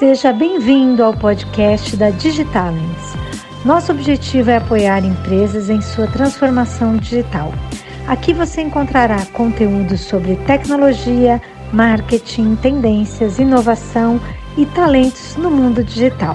[0.00, 3.12] Seja bem-vindo ao podcast da Digitalents.
[3.66, 7.52] Nosso objetivo é apoiar empresas em sua transformação digital.
[8.08, 11.38] Aqui você encontrará conteúdo sobre tecnologia,
[11.70, 14.18] marketing, tendências, inovação
[14.56, 16.34] e talentos no mundo digital.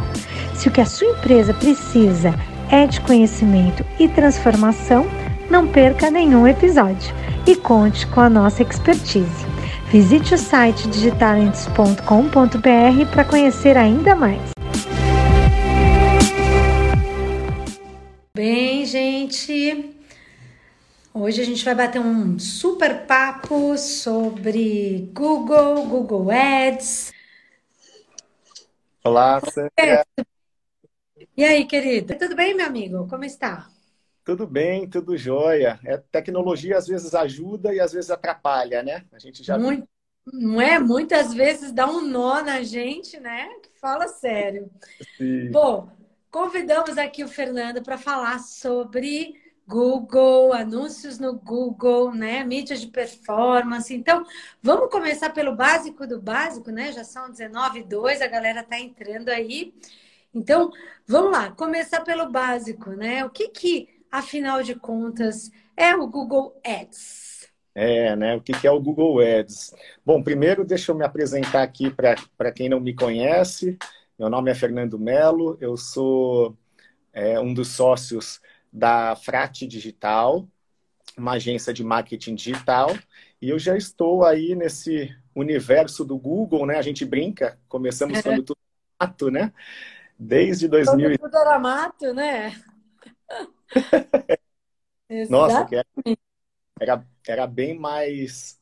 [0.53, 2.35] Se o que a sua empresa precisa
[2.69, 5.07] é de conhecimento e transformação,
[5.49, 7.11] não perca nenhum episódio
[7.47, 9.44] e conte com a nossa expertise.
[9.91, 14.41] Visite o site digitalents.com.br para conhecer ainda mais.
[18.35, 19.95] Bem, gente,
[21.13, 27.13] hoje a gente vai bater um super papo sobre Google, Google Ads.
[29.03, 30.05] Olá, Sandra.
[31.37, 32.15] E aí, querida?
[32.15, 33.07] Tudo bem, meu amigo?
[33.07, 33.69] Como está?
[34.25, 35.79] Tudo bem, tudo jóia.
[35.85, 39.05] É, tecnologia às vezes ajuda e às vezes atrapalha, né?
[39.13, 39.87] A gente já Muito,
[40.33, 40.79] não é?
[40.79, 43.47] Muitas vezes dá um nó na gente, né?
[43.79, 44.67] Fala sério.
[45.15, 45.51] Sim.
[45.51, 45.91] Bom,
[46.31, 49.35] convidamos aqui o Fernando para falar sobre
[49.67, 52.43] Google, anúncios no Google, né?
[52.43, 53.93] Mídias de performance.
[53.93, 54.25] Então,
[54.59, 56.91] vamos começar pelo básico do básico, né?
[56.91, 59.71] Já são 19 e 2, a galera tá entrando aí.
[60.33, 60.71] Então,
[61.07, 63.23] vamos lá, começar pelo básico, né?
[63.23, 67.49] O que que afinal de contas, é o Google Ads?
[67.73, 68.35] É, né?
[68.35, 69.73] O que é o Google Ads?
[70.05, 73.77] Bom, primeiro deixa eu me apresentar aqui para quem não me conhece.
[74.17, 76.57] Meu nome é Fernando Melo, eu sou
[77.11, 78.39] é, um dos sócios
[78.71, 80.47] da Frate Digital,
[81.17, 82.89] uma agência de marketing digital,
[83.41, 86.77] e eu já estou aí nesse universo do Google, né?
[86.77, 88.57] A gente brinca, começamos quando tudo
[89.01, 89.51] mato, né?
[90.17, 91.17] Desde 2000.
[91.17, 92.53] Quando tudo era mato, né?
[95.29, 95.75] Nossa, que
[96.79, 98.59] era, era bem mais.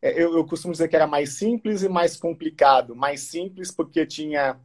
[0.00, 2.94] É, eu, eu, costumo dizer que era mais simples e mais complicado.
[2.96, 4.58] Mais simples porque tinha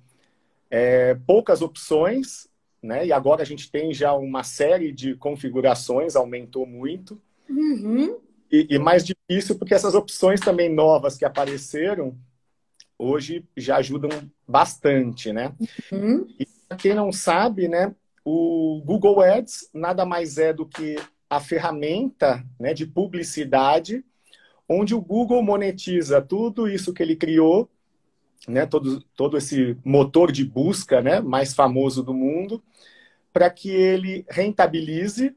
[0.70, 2.48] é, poucas opções,
[2.82, 3.06] né?
[3.06, 7.22] E agora a gente tem já uma série de configurações, aumentou muito.
[7.50, 8.18] Uhum.
[8.52, 12.18] E, e, mais difícil porque essas opções também novas que apareceram
[12.98, 14.10] hoje já ajudam
[14.48, 15.54] bastante, né?
[15.92, 16.28] Uhum.
[16.40, 17.94] E para quem não sabe, né?
[18.26, 20.98] O Google Ads nada mais é do que
[21.30, 24.04] a ferramenta né, de publicidade
[24.68, 27.70] onde o Google monetiza tudo isso que ele criou,
[28.48, 32.64] né, todo, todo esse motor de busca né, mais famoso do mundo,
[33.32, 35.36] para que ele rentabilize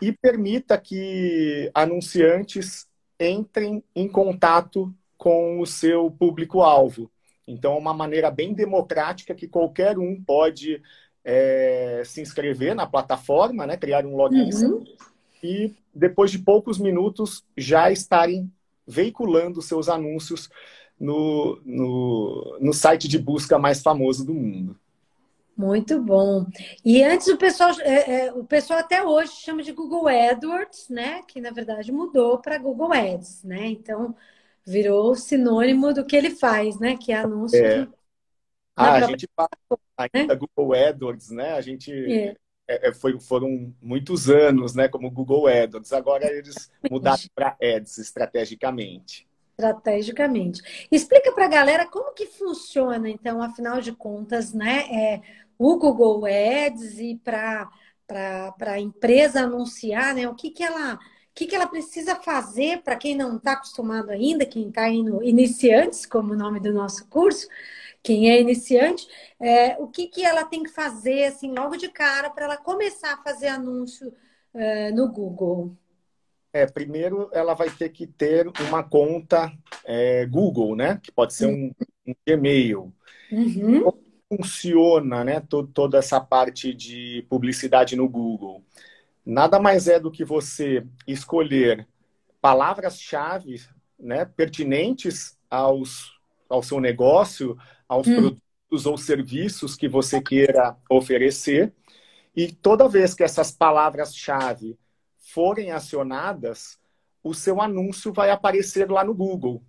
[0.00, 7.10] e permita que anunciantes entrem em contato com o seu público-alvo.
[7.46, 10.82] Então, é uma maneira bem democrática que qualquer um pode
[11.24, 14.84] é, se inscrever na plataforma, né, criar um login uhum.
[15.42, 18.52] e depois de poucos minutos já estarem
[18.86, 20.50] veiculando seus anúncios
[21.00, 24.76] no, no, no site de busca mais famoso do mundo.
[25.56, 26.46] Muito bom.
[26.84, 31.22] E antes o pessoal, é, é, o pessoal até hoje chama de Google AdWords, né?
[31.28, 33.66] Que na verdade mudou para Google Ads, né?
[33.66, 34.16] Então
[34.66, 36.96] virou sinônimo do que ele faz, né?
[36.96, 37.86] Que é anúncio é.
[38.76, 39.28] Ah, a gente
[39.96, 41.52] ainda Google AdWords, né?
[41.52, 42.36] A gente é.
[42.68, 42.94] É, é.
[42.94, 44.88] foi, foram muitos anos, né?
[44.88, 45.92] Como Google AdWords.
[45.92, 49.26] Agora eles mudaram para Ads estrategicamente.
[49.50, 50.88] Estrategicamente.
[50.90, 54.86] Explica para a galera como que funciona, então, afinal de contas, né?
[54.90, 55.22] É,
[55.56, 57.70] o Google Ads e para
[58.60, 60.28] a empresa anunciar, né?
[60.28, 60.98] O que, que ela
[61.34, 66.06] que, que ela precisa fazer para quem não está acostumado ainda, quem está indo iniciantes,
[66.06, 67.48] como o nome do nosso curso,
[68.02, 69.08] quem é iniciante,
[69.40, 73.14] é, o que, que ela tem que fazer assim logo de cara para ela começar
[73.14, 74.12] a fazer anúncio
[74.54, 75.76] é, no Google?
[76.52, 79.50] É, primeiro ela vai ter que ter uma conta
[79.84, 81.00] é, Google, né?
[81.02, 81.72] Que pode ser um,
[82.06, 82.94] um Gmail.
[83.32, 83.82] Uhum.
[83.82, 84.04] Como
[84.36, 85.40] funciona, né?
[85.40, 88.62] Todo, toda essa parte de publicidade no Google.
[89.24, 91.86] Nada mais é do que você escolher
[92.40, 93.62] palavras-chave,
[93.98, 94.24] né?
[94.24, 96.12] Pertinentes aos
[96.48, 97.56] ao seu negócio,
[97.88, 98.14] aos hum.
[98.14, 101.72] produtos ou serviços que você queira oferecer.
[102.36, 104.78] E toda vez que essas palavras-chave
[105.18, 106.78] forem acionadas,
[107.22, 109.62] o seu anúncio vai aparecer lá no Google.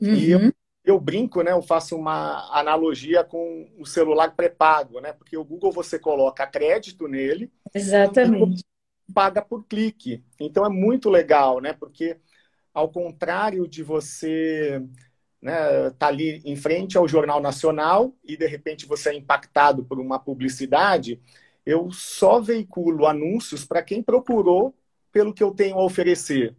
[0.00, 0.14] Uhum.
[0.14, 0.52] E eu, uhum.
[0.84, 1.52] eu, brinco, né?
[1.52, 5.12] Eu faço uma analogia com o celular pré-pago, né?
[5.12, 7.52] Porque o Google você coloca crédito nele.
[7.74, 8.64] Exatamente.
[9.12, 10.22] Paga por clique.
[10.40, 11.72] Então é muito legal, né?
[11.72, 12.16] Porque
[12.72, 14.82] ao contrário de você
[15.40, 20.00] né, tá ali em frente ao Jornal Nacional e de repente você é impactado por
[20.00, 21.20] uma publicidade,
[21.66, 24.74] eu só veiculo anúncios para quem procurou
[25.12, 26.56] pelo que eu tenho a oferecer.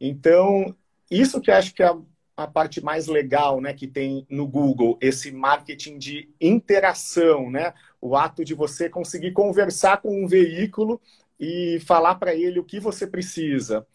[0.00, 0.76] Então,
[1.10, 1.90] isso que eu acho que é
[2.36, 7.72] a parte mais legal, né, que tem no Google, esse marketing de interação, né?
[8.00, 11.00] O ato de você conseguir conversar com um veículo
[11.38, 13.86] e falar para ele o que você precisa.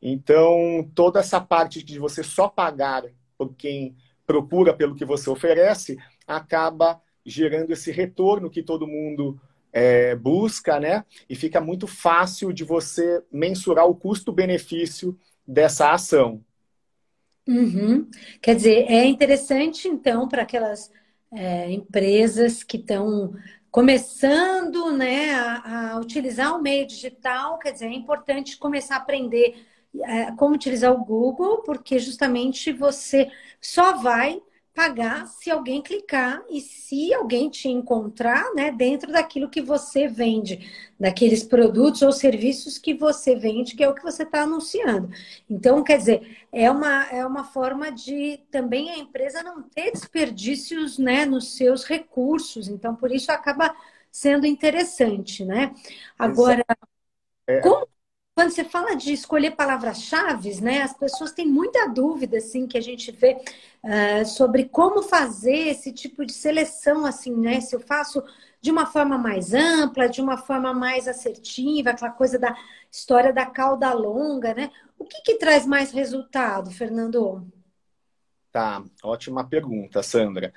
[0.00, 3.04] Então, toda essa parte de você só pagar
[3.36, 3.96] por quem
[4.26, 5.96] procura pelo que você oferece
[6.26, 9.40] acaba gerando esse retorno que todo mundo
[9.72, 11.04] é, busca, né?
[11.28, 16.42] E fica muito fácil de você mensurar o custo-benefício dessa ação.
[17.46, 18.08] Uhum.
[18.42, 20.90] Quer dizer, é interessante, então, para aquelas
[21.32, 23.34] é, empresas que estão
[23.70, 29.64] começando né, a, a, utilizar o meio digital, quer dizer, é importante começar a aprender
[30.02, 33.30] é, como utilizar o Google, porque justamente você
[33.60, 34.40] só vai
[34.78, 40.70] pagar se alguém clicar e se alguém te encontrar né, dentro daquilo que você vende,
[41.00, 45.10] daqueles produtos ou serviços que você vende, que é o que você está anunciando.
[45.50, 50.96] Então, quer dizer, é uma, é uma forma de também a empresa não ter desperdícios
[50.96, 52.68] né, nos seus recursos.
[52.68, 53.74] Então, por isso acaba
[54.12, 55.74] sendo interessante, né?
[56.16, 56.64] Agora,
[57.48, 57.58] é.
[57.62, 57.88] como
[58.38, 62.80] quando você fala de escolher palavras-chave, né, as pessoas têm muita dúvida, assim, que a
[62.80, 63.36] gente vê
[63.82, 67.60] uh, sobre como fazer esse tipo de seleção, assim, né?
[67.60, 68.22] Se eu faço
[68.60, 72.56] de uma forma mais ampla, de uma forma mais assertiva, aquela coisa da
[72.88, 74.70] história da cauda longa, né?
[74.96, 77.44] O que, que traz mais resultado, Fernando?
[78.52, 80.54] Tá, ótima pergunta, Sandra.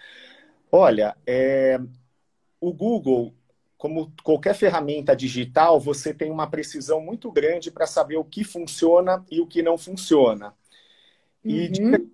[0.72, 1.80] Olha, é,
[2.60, 3.34] o Google
[3.82, 9.26] como qualquer ferramenta digital, você tem uma precisão muito grande para saber o que funciona
[9.28, 10.54] e o que não funciona.
[11.44, 12.08] E uhum.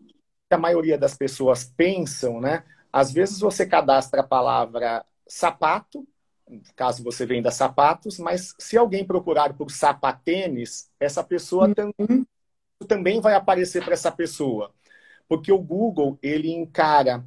[0.50, 2.64] a maioria das pessoas pensam, né?
[2.90, 6.08] Às vezes você cadastra a palavra sapato,
[6.74, 12.26] caso você venda sapatos, mas se alguém procurar por sapatênis, essa pessoa uhum.
[12.88, 14.74] também vai aparecer para essa pessoa.
[15.28, 17.26] Porque o Google, ele encara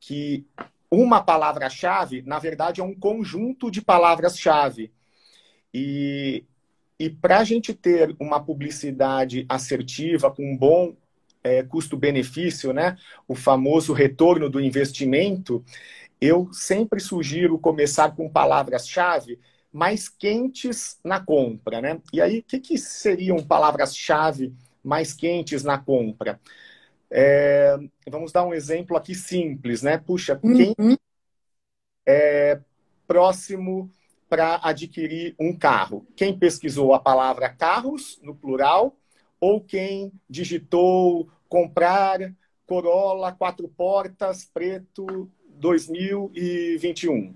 [0.00, 0.46] que
[0.90, 4.92] uma palavra-chave, na verdade, é um conjunto de palavras-chave.
[5.72, 6.44] E,
[6.98, 10.94] e para a gente ter uma publicidade assertiva, com um bom
[11.42, 12.96] é, custo-benefício, né?
[13.28, 15.64] o famoso retorno do investimento,
[16.20, 19.38] eu sempre sugiro começar com palavras-chave
[19.72, 21.80] mais quentes na compra.
[21.80, 22.00] Né?
[22.12, 26.40] E aí, o que, que seriam palavras-chave mais quentes na compra?
[27.10, 27.76] É,
[28.08, 29.98] vamos dar um exemplo aqui simples, né?
[29.98, 30.96] Puxa, quem uhum.
[32.04, 32.60] é
[33.06, 33.90] próximo
[34.28, 36.06] para adquirir um carro?
[36.16, 38.96] Quem pesquisou a palavra carros, no plural,
[39.40, 42.34] ou quem digitou comprar
[42.66, 47.34] Corolla quatro portas preto 2021?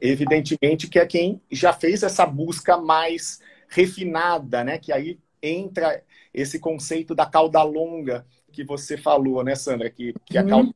[0.00, 4.78] Evidentemente que é quem já fez essa busca mais refinada, né?
[4.78, 9.88] Que aí entra esse conceito da cauda longa que você falou, né, Sandra?
[9.88, 10.74] Que, que a cauda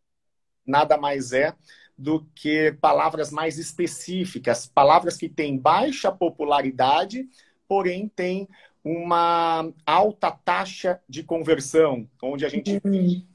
[0.67, 1.55] nada mais é
[1.97, 7.29] do que palavras mais específicas, palavras que têm baixa popularidade,
[7.69, 8.49] porém têm
[8.83, 12.91] uma alta taxa de conversão, onde a gente uhum.
[12.91, 13.27] que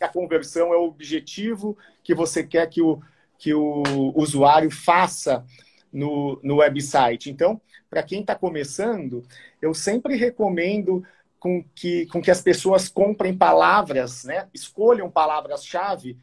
[0.00, 3.00] a conversão é o objetivo que você quer que o,
[3.38, 3.82] que o
[4.16, 5.44] usuário faça
[5.92, 7.30] no, no website.
[7.30, 9.22] Então, para quem está começando,
[9.62, 11.04] eu sempre recomendo
[11.38, 14.48] com que, com que as pessoas comprem palavras, né?
[14.52, 16.18] escolham palavras-chave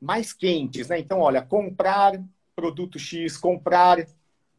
[0.00, 0.88] mais quentes.
[0.88, 0.98] Né?
[0.98, 2.22] Então, olha, comprar
[2.54, 4.06] produto X, comprar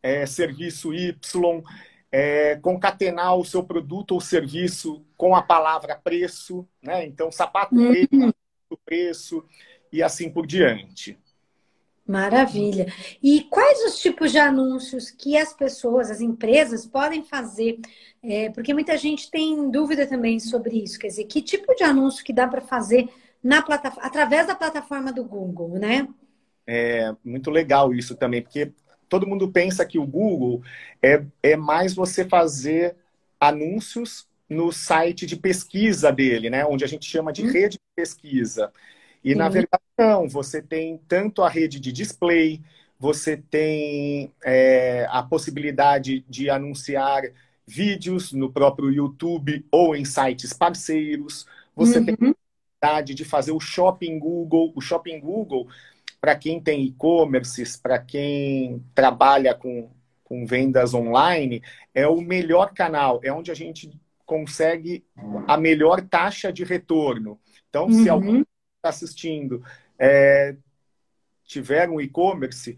[0.02, 1.64] é, serviço Y,
[2.12, 7.06] é, concatenar o seu produto ou serviço com a palavra preço, né?
[7.06, 8.32] Então, sapato uhum.
[8.84, 9.46] preço
[9.92, 11.18] e assim por diante.
[12.12, 12.91] Maravilha.
[13.24, 17.80] E quais os tipos de anúncios que as pessoas, as empresas podem fazer?
[18.22, 21.00] É, porque muita gente tem dúvida também sobre isso.
[21.00, 23.08] Quer dizer, que tipo de anúncio que dá para fazer
[23.41, 26.08] na plataforma, através da plataforma do Google, né?
[26.68, 28.72] É muito legal isso também, porque
[29.08, 30.62] todo mundo pensa que o Google
[31.01, 32.96] é, é mais você fazer
[33.39, 36.65] anúncios no site de pesquisa dele, né?
[36.65, 37.51] Onde a gente chama de hum.
[37.51, 38.72] rede de pesquisa.
[39.24, 40.28] E, na verdade, não.
[40.28, 42.62] Você tem tanto a rede de display,
[43.00, 47.24] você tem é, a possibilidade de anunciar
[47.66, 51.46] vídeos no próprio YouTube ou em sites parceiros.
[51.75, 52.06] Você uhum.
[52.06, 54.74] tem a possibilidade de fazer o Shopping Google.
[54.75, 55.68] O Shopping Google,
[56.20, 59.90] para quem tem e-commerces, para quem trabalha com,
[60.24, 61.62] com vendas online,
[61.94, 63.20] é o melhor canal.
[63.24, 63.90] É onde a gente
[64.25, 65.04] consegue
[65.48, 67.40] a melhor taxa de retorno.
[67.70, 68.04] Então, uhum.
[68.04, 68.50] se alguém está
[68.84, 69.64] assistindo
[69.98, 70.56] é,
[71.46, 72.78] tiver um e-commerce,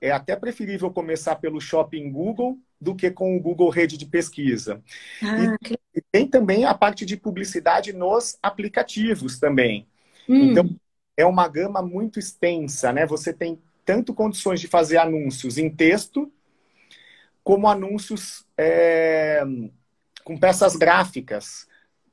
[0.00, 4.82] é até preferível começar pelo Shopping Google do que com o Google Rede de Pesquisa.
[5.22, 5.78] Ah, que...
[5.94, 9.86] E tem também a parte de publicidade nos aplicativos também.
[10.28, 10.50] Hum.
[10.50, 10.76] Então,
[11.16, 13.06] é uma gama muito extensa, né?
[13.06, 16.30] Você tem tanto condições de fazer anúncios em texto,
[17.42, 19.42] como anúncios é,
[20.22, 21.66] com peças gráficas.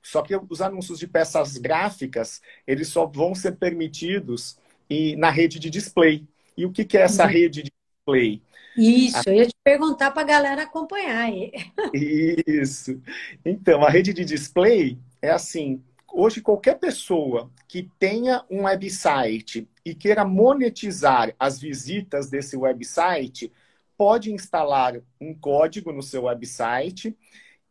[0.03, 4.57] Só que os anúncios de peças gráficas, eles só vão ser permitidos
[4.89, 6.27] e, na rede de display.
[6.57, 7.27] E o que, que é essa Uhum.
[7.27, 8.41] rede de display?
[8.75, 11.51] Isso, eu ia te perguntar para a galera acompanhar aí.
[11.91, 13.01] Isso.
[13.45, 19.93] Então, a rede de display é assim: hoje, qualquer pessoa que tenha um website e
[19.93, 23.51] queira monetizar as visitas desse website,
[23.97, 27.15] pode instalar um código no seu website,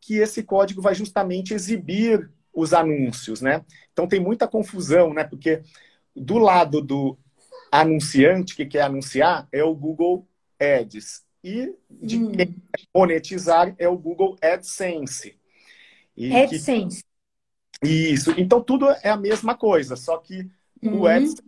[0.05, 3.63] que esse código vai justamente exibir os anúncios, né?
[3.93, 5.23] Então, tem muita confusão, né?
[5.23, 5.61] Porque
[6.13, 7.17] do lado do
[7.71, 10.27] anunciante que quer anunciar é o Google
[10.59, 11.23] Ads.
[11.41, 12.31] E de Hum.
[12.31, 15.39] quem quer monetizar é o Google AdSense.
[16.17, 17.03] E que- AdSense.
[17.81, 18.31] Isso.
[18.37, 20.49] Então, tudo é a mesma coisa, só que
[20.81, 21.07] o Uhum.
[21.07, 21.43] AdSense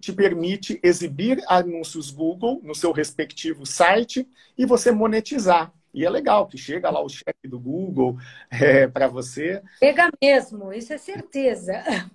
[0.00, 5.72] te permite exibir anúncios Google no seu respectivo site e você monetizar.
[5.94, 8.16] E é legal que chega lá o cheque do Google
[8.92, 11.84] para você, Pega mesmo, isso é certeza.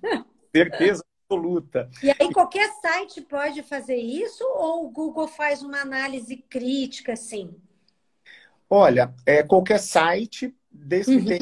[0.56, 1.90] certeza absoluta.
[2.02, 7.56] E aí qualquer site pode fazer isso ou o Google faz uma análise crítica, assim?
[8.70, 11.26] Olha, é, qualquer site, desde Uhum.
[11.26, 11.40] tenha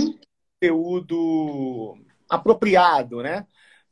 [0.62, 1.98] conteúdo
[2.30, 3.46] apropriado, né?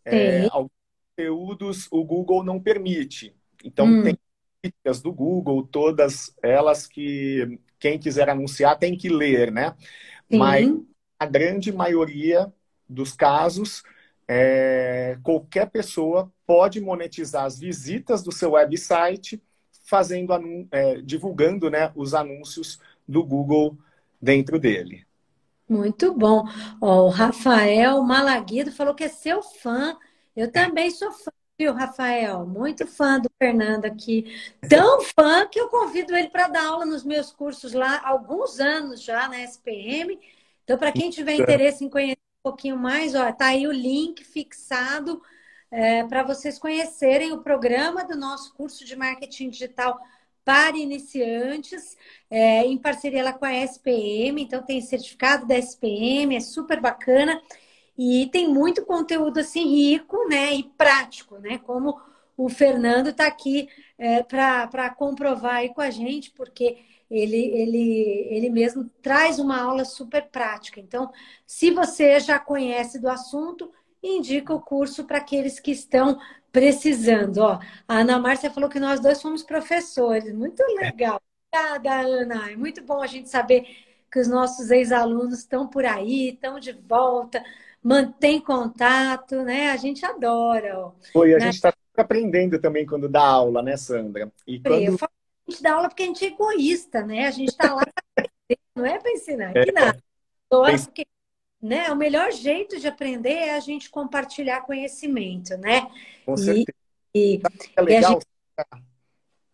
[0.05, 0.71] É, alguns
[1.17, 3.35] conteúdos o Google não permite.
[3.63, 4.03] Então, Hum.
[4.03, 4.17] tem
[4.61, 9.75] críticas do Google, todas elas que quem quiser anunciar tem que ler, né?
[10.27, 10.39] Sim.
[10.39, 10.67] Mas
[11.19, 12.51] a grande maioria
[12.89, 13.83] dos casos,
[14.27, 19.39] é, qualquer pessoa pode monetizar as visitas do seu website
[19.83, 20.33] fazendo
[20.71, 23.77] é, divulgando né, os anúncios do Google
[24.19, 25.05] dentro dele.
[25.69, 26.43] Muito bom.
[26.81, 29.95] Ó, o Rafael Malaguido falou que é seu fã.
[30.35, 32.45] Eu também sou fã, viu, Rafael?
[32.45, 34.25] Muito fã do Fernando aqui.
[34.69, 38.59] Tão fã que eu convido ele para dar aula nos meus cursos lá há alguns
[38.59, 40.19] anos já na SPM.
[40.63, 44.23] Então, para quem tiver interesse em conhecer um pouquinho mais, ó, tá aí o link
[44.23, 45.21] fixado
[46.09, 49.99] para vocês conhecerem o programa do nosso curso de marketing digital
[50.43, 51.97] para iniciantes,
[52.29, 57.41] é, em parceria lá com a SPM, então tem certificado da SPM, é super bacana
[57.97, 61.99] e tem muito conteúdo assim rico, né, e prático, né, como
[62.37, 66.77] o Fernando está aqui é, para comprovar aí com a gente, porque
[67.09, 70.79] ele, ele, ele mesmo traz uma aula super prática.
[70.79, 71.11] Então,
[71.45, 73.71] se você já conhece do assunto,
[74.01, 76.19] indica o curso para aqueles que estão
[76.51, 77.37] precisando.
[77.37, 80.33] Ó, a Ana Márcia falou que nós dois somos professores.
[80.33, 81.21] Muito legal.
[81.53, 82.51] Obrigada, Ana.
[82.51, 83.65] É muito bom a gente saber
[84.11, 87.43] que os nossos ex-alunos estão por aí, estão de volta,
[87.85, 89.69] mantém contato, né?
[89.69, 90.79] A gente adora.
[90.79, 90.91] Ó.
[91.13, 91.45] Foi, a Né?
[91.45, 94.31] gente está aprendendo também quando dá aula, né, Sandra?
[94.47, 97.27] E Eu quando falo que a gente dá aula porque a gente é egoísta, né?
[97.27, 99.53] A gente está lá para aprender, não é para ensinar.
[99.53, 100.03] Que nada.
[100.51, 101.05] Adoro Pensa- porque,
[101.61, 101.91] né?
[101.91, 105.87] O melhor jeito de aprender é a gente compartilhar conhecimento, né?
[106.25, 106.77] com E, certeza
[107.13, 107.41] e
[107.77, 108.19] é legal,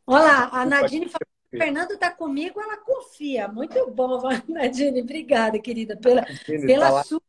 [0.07, 3.47] olha lá, a Nadine falou que o Fernando está comigo, ela confia.
[3.49, 5.01] Muito bom, Nadine.
[5.01, 7.21] Obrigada, querida, pela, Ele pela tá sua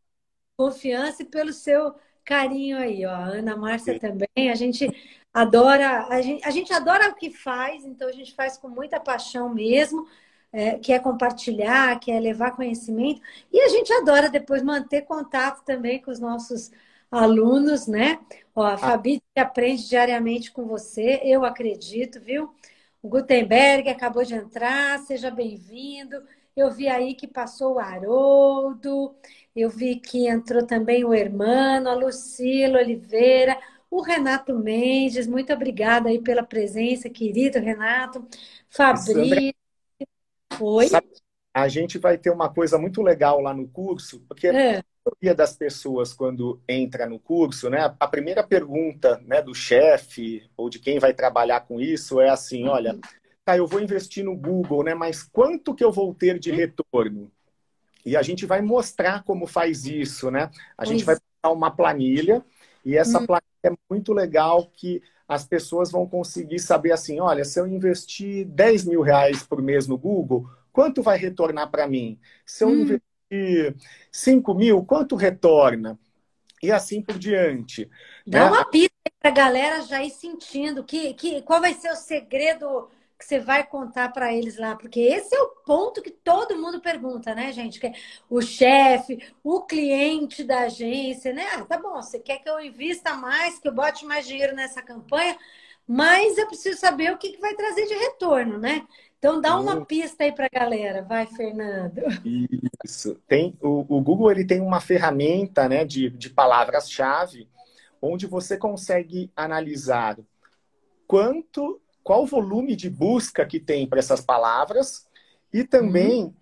[0.63, 3.11] confiança e pelo seu carinho aí, ó.
[3.11, 4.51] A Ana Márcia também.
[4.51, 4.89] A gente
[5.35, 9.01] adora, a gente, a gente adora o que faz, então a gente faz com muita
[9.01, 10.07] paixão mesmo,
[10.53, 13.21] é, que é compartilhar, que é levar conhecimento,
[13.53, 16.71] e a gente adora depois manter contato também com os nossos
[17.11, 18.21] alunos, né?
[18.55, 22.55] Ó, a Fabi aprende diariamente com você, eu acredito, viu?
[23.03, 26.23] O Gutenberg acabou de entrar, seja bem-vindo.
[26.55, 29.15] Eu vi aí que passou o Haroldo,
[29.55, 33.59] eu vi que entrou também o Hermano, a Lucila Oliveira,
[33.91, 38.27] o Renato Mendes, muito obrigada aí pela presença, querido Renato.
[38.71, 39.55] Fabrício,
[40.57, 40.89] foi?
[40.89, 41.07] Sabe,
[41.55, 45.35] a gente vai ter uma coisa muito legal lá no curso, porque É, a maioria
[45.35, 50.79] das pessoas, quando entra no curso, né, a primeira pergunta né, do chefe ou de
[50.79, 52.99] quem vai trabalhar com isso é assim: olha,
[53.45, 57.31] tá, eu vou investir no Google, né, mas quanto que eu vou ter de retorno?
[58.05, 60.51] E a gente vai mostrar como faz isso, né?
[60.77, 61.21] A gente vai Pois.
[61.43, 62.45] passar uma planilha
[62.85, 63.27] e essa Hum.
[63.27, 68.45] planilha é muito legal que as pessoas vão conseguir saber assim, olha, se eu investir
[68.47, 72.19] 10 mil reais por mês no Google, quanto vai retornar para mim?
[72.45, 72.75] Se eu Hum.
[72.75, 73.77] investir
[74.11, 75.99] 5 mil, quanto retorna?
[76.63, 77.91] E assim por diante.
[78.27, 78.51] dá né?
[78.51, 78.91] uma pista
[79.21, 82.89] para a galera já ir sentindo que, que, qual vai ser o segredo
[83.23, 84.75] que você vai contar para eles lá?
[84.75, 87.79] Porque esse é o ponto que todo mundo pergunta, né, gente?
[87.79, 87.93] Que é
[88.29, 91.47] o chefe, o cliente da agência, né?
[91.55, 94.83] Ah, tá bom, você quer que eu invista mais, que eu bote mais dinheiro nessa
[94.83, 95.39] campanha,
[95.87, 98.87] mas eu preciso saber o que, que vai trazer de retorno, né?
[99.19, 102.03] Então dá uma pista aí para a galera, vai, Fernando.
[102.85, 103.15] Isso.
[103.29, 107.49] Tem, o, o, Google ele tem uma ferramenta né, de, de palavras-chave
[108.01, 110.19] onde você consegue analisar
[111.07, 115.07] quanto qual o volume de busca que tem para essas palavras
[115.53, 116.35] e também uhum.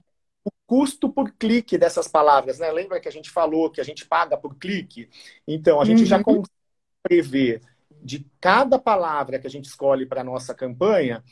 [0.45, 2.59] o custo por clique dessas palavras.
[2.59, 2.71] Né?
[2.71, 5.09] Lembra que a gente falou que a gente paga por clique?
[5.47, 6.07] Então, a gente uhum.
[6.07, 6.49] já consegue
[7.03, 7.63] prever
[8.03, 11.23] de cada palavra que a gente escolhe para a nossa campanha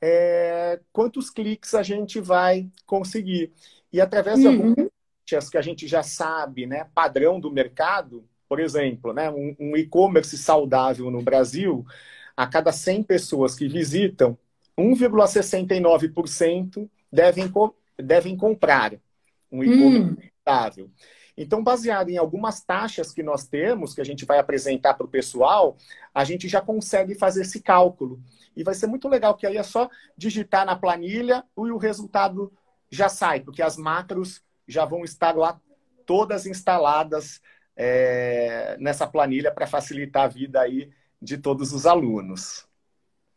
[0.00, 3.52] é, quantos cliques a gente vai conseguir.
[3.92, 4.74] E através uhum.
[4.74, 4.84] de
[5.26, 9.76] algumas que a gente já sabe, né, padrão do mercado, por exemplo, né, um, um
[9.76, 11.84] e-commerce saudável no Brasil,
[12.38, 14.38] a cada 100 pessoas que visitam,
[14.78, 17.52] 1,69% devem,
[17.98, 18.94] devem comprar
[19.50, 20.30] um e-commerce
[20.80, 20.88] hum.
[21.36, 25.10] Então, baseado em algumas taxas que nós temos, que a gente vai apresentar para o
[25.10, 25.76] pessoal,
[26.14, 28.22] a gente já consegue fazer esse cálculo.
[28.54, 32.52] E vai ser muito legal, que aí é só digitar na planilha e o resultado
[32.88, 35.60] já sai, porque as macros já vão estar lá
[36.06, 37.40] todas instaladas
[37.76, 40.88] é, nessa planilha para facilitar a vida aí
[41.20, 42.66] de todos os alunos.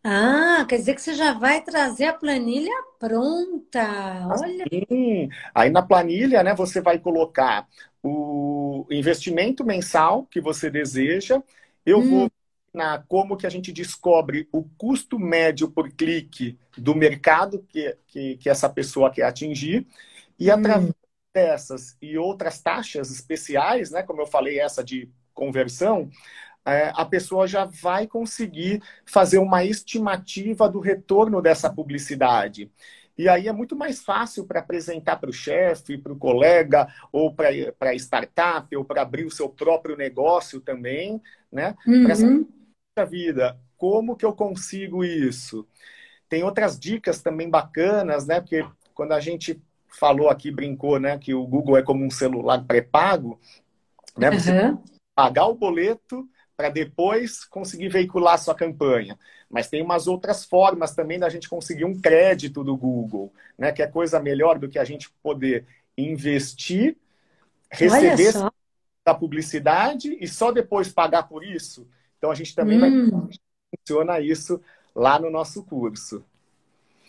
[0.03, 4.27] Ah, quer dizer que você já vai trazer a planilha pronta.
[4.27, 4.65] Olha.
[4.71, 5.29] Sim.
[5.53, 7.67] Aí na planilha, né, você vai colocar
[8.01, 11.41] o investimento mensal que você deseja.
[11.85, 12.09] Eu hum.
[12.09, 12.31] vou
[12.73, 18.37] na como que a gente descobre o custo médio por clique do mercado que, que,
[18.37, 19.85] que essa pessoa quer atingir.
[20.39, 20.53] E hum.
[20.53, 20.93] através
[21.33, 26.09] dessas e outras taxas especiais, né, como eu falei, essa de conversão,
[26.65, 32.71] a pessoa já vai conseguir fazer uma estimativa do retorno dessa publicidade.
[33.17, 37.33] E aí é muito mais fácil para apresentar para o chefe, para o colega, ou
[37.33, 37.49] para
[37.81, 41.75] a startup, ou para abrir o seu próprio negócio também, né?
[41.85, 42.03] Uhum.
[42.03, 45.67] Para essa vida, como que eu consigo isso?
[46.29, 48.39] Tem outras dicas também bacanas, né?
[48.39, 51.17] Porque quando a gente falou aqui, brincou, né?
[51.17, 53.39] Que o Google é como um celular pré-pago,
[54.17, 54.31] né?
[54.31, 54.81] Você uhum.
[55.13, 56.27] pagar o boleto
[56.61, 59.17] para depois conseguir veicular sua campanha.
[59.49, 63.71] Mas tem umas outras formas também da gente conseguir um crédito do Google, né?
[63.71, 65.65] Que é coisa melhor do que a gente poder
[65.97, 66.95] investir,
[67.71, 68.33] receber
[69.03, 71.87] da publicidade e só depois pagar por isso.
[72.19, 73.09] Então a gente também hum.
[73.09, 73.29] vai
[73.75, 74.61] funciona isso
[74.95, 76.23] lá no nosso curso.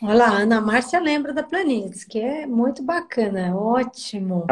[0.00, 4.46] Olha lá, Ana Márcia lembra da planilha, que é muito bacana, ótimo.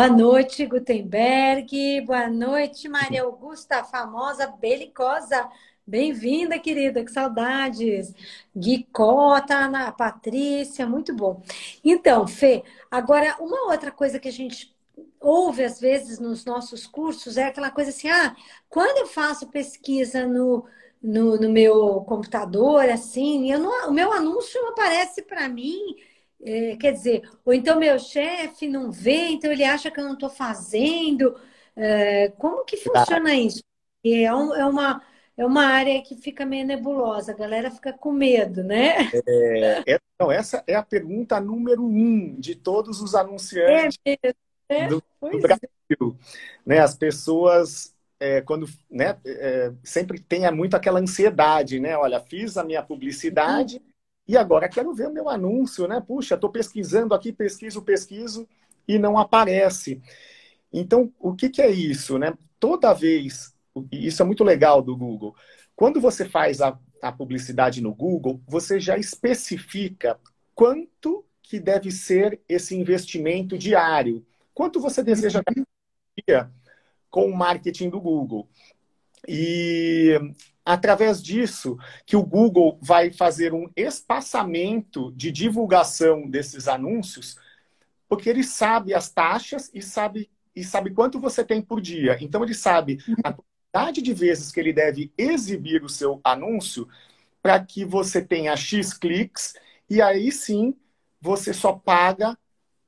[0.00, 2.00] Boa noite, Gutenberg.
[2.02, 5.50] Boa noite, Maria Augusta, famosa belicosa.
[5.84, 8.14] Bem-vinda, querida, que saudades.
[8.56, 11.42] Gui Cota, Ana Patrícia, muito bom.
[11.84, 14.72] Então, Fê, agora, uma outra coisa que a gente
[15.20, 18.36] ouve às vezes nos nossos cursos é aquela coisa assim: ah,
[18.68, 20.64] quando eu faço pesquisa no,
[21.02, 25.96] no, no meu computador, assim, eu não, o meu anúncio não aparece para mim
[26.42, 30.14] é, quer dizer, ou então meu chefe não vê, então ele acha que eu não
[30.14, 31.34] estou fazendo.
[31.74, 33.62] É, como que funciona isso?
[34.04, 35.02] É, um, é, uma,
[35.36, 39.10] é uma área que fica meio nebulosa, a galera fica com medo, né?
[39.26, 44.18] É, é, não, essa é a pergunta número um de todos os anunciantes é
[44.68, 44.88] né?
[44.88, 45.40] do, do é.
[45.40, 46.18] Brasil.
[46.64, 51.96] Né, as pessoas é, quando né, é, sempre tem muito aquela ansiedade, né?
[51.96, 53.82] Olha, fiz a minha publicidade, uhum.
[54.28, 56.00] E agora quero ver o meu anúncio, né?
[56.06, 58.46] Puxa, estou pesquisando aqui, pesquiso, pesquiso
[58.86, 60.02] e não aparece.
[60.70, 62.34] Então, o que, que é isso, né?
[62.60, 63.54] Toda vez,
[63.90, 65.34] e isso é muito legal do Google,
[65.74, 70.20] quando você faz a, a publicidade no Google, você já especifica
[70.54, 74.26] quanto que deve ser esse investimento diário.
[74.52, 75.40] Quanto você deseja
[76.26, 76.52] ganhar
[77.08, 78.48] com o marketing do Google.
[79.26, 80.18] E
[80.64, 87.36] através disso que o Google vai fazer um espaçamento de divulgação desses anúncios,
[88.08, 92.18] porque ele sabe as taxas e sabe e sabe quanto você tem por dia.
[92.20, 96.88] Então ele sabe a quantidade de vezes que ele deve exibir o seu anúncio
[97.40, 99.54] para que você tenha X cliques
[99.88, 100.74] e aí sim
[101.20, 102.36] você só paga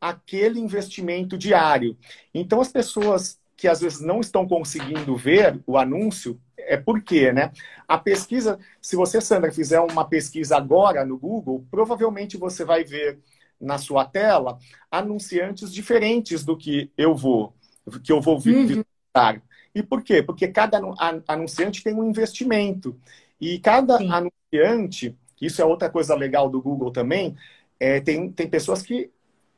[0.01, 1.97] aquele investimento diário.
[2.35, 7.53] Então as pessoas que às vezes não estão conseguindo ver o anúncio é porque, né?
[7.87, 13.18] A pesquisa, se você, Sandra, fizer uma pesquisa agora no Google, provavelmente você vai ver
[13.61, 14.59] na sua tela
[14.90, 17.55] anunciantes diferentes do que eu vou,
[18.03, 18.66] que eu vou uhum.
[18.66, 19.35] visitar.
[19.35, 19.40] Uhum.
[19.75, 20.23] E por quê?
[20.23, 20.81] Porque cada
[21.29, 22.99] anunciante tem um investimento.
[23.38, 24.11] E cada Sim.
[24.11, 27.37] anunciante isso é outra coisa legal do Google também,
[27.79, 29.11] é, tem, tem pessoas que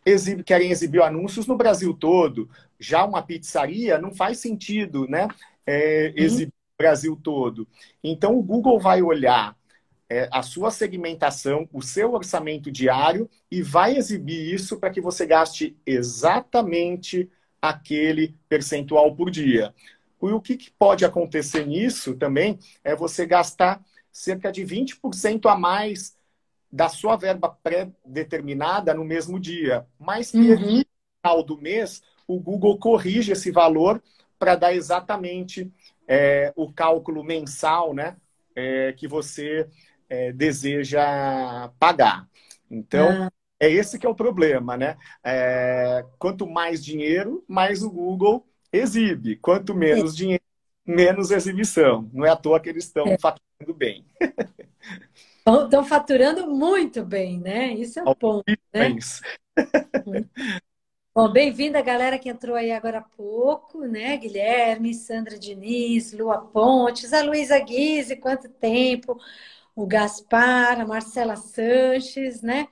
[0.05, 2.49] exibe, querem exibir anúncios no Brasil todo.
[2.79, 5.29] Já uma pizzaria não faz sentido, né?
[5.67, 7.67] É, exibir no Brasil todo.
[8.03, 9.57] Então o Google vai olhar
[10.09, 15.25] é, a sua segmentação, o seu orçamento diário e vai exibir isso para que você
[15.25, 19.75] gaste exatamente aquele percentual por dia.
[20.23, 25.57] E o que, que pode acontecer nisso também é você gastar cerca de 20% a
[25.57, 26.15] mais
[26.73, 29.87] da sua verba pré-determinada no mesmo dia.
[29.99, 30.79] Mas que uhum.
[30.79, 30.85] no
[31.21, 34.03] final do mês, o Google corrige esse valor
[34.39, 35.71] para dar exatamente
[36.09, 38.17] é, o cálculo mensal né,
[38.57, 39.69] é, que você
[40.09, 42.27] é, deseja pagar.
[42.71, 43.33] Então, ah.
[43.61, 44.97] é esse que é o problema, né?
[45.23, 49.37] É, quanto mais dinheiro, mais o Google exibe.
[49.37, 50.17] Quanto menos é.
[50.17, 50.45] dinheiro,
[50.87, 52.11] menos exibição.
[52.13, 53.19] Não é à toa que eles estão é.
[53.19, 54.07] faturando bem.
[55.47, 57.73] Estão faturando muito bem, né?
[57.75, 58.97] Isso é o ponto, né?
[61.15, 64.17] Bom, bem-vinda a galera que entrou aí agora há pouco, né?
[64.17, 69.19] Guilherme, Sandra Diniz, Lua Pontes, a Luísa Guise, quanto tempo?
[69.75, 72.69] o Gaspar, a Marcela Sanches, né?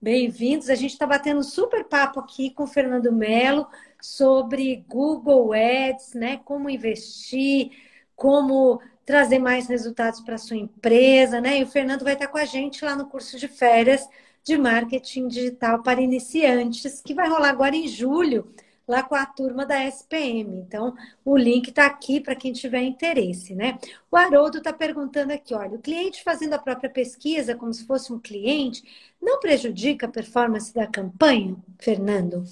[0.00, 0.68] Bem-vindos.
[0.68, 3.66] A gente está batendo um super papo aqui com o Fernando Melo
[4.00, 6.38] sobre Google Ads, né?
[6.44, 7.70] Como investir,
[8.14, 11.58] como trazer mais resultados para sua empresa, né?
[11.58, 14.08] E o Fernando vai estar com a gente lá no curso de férias
[14.44, 18.52] de marketing digital para iniciantes, que vai rolar agora em julho
[18.86, 20.58] lá com a turma da SPM.
[20.58, 23.78] Então, o link está aqui para quem tiver interesse, né?
[24.10, 28.12] O Haroldo está perguntando aqui, olha, o cliente fazendo a própria pesquisa como se fosse
[28.12, 28.82] um cliente,
[29.20, 32.44] não prejudica a performance da campanha, Fernando?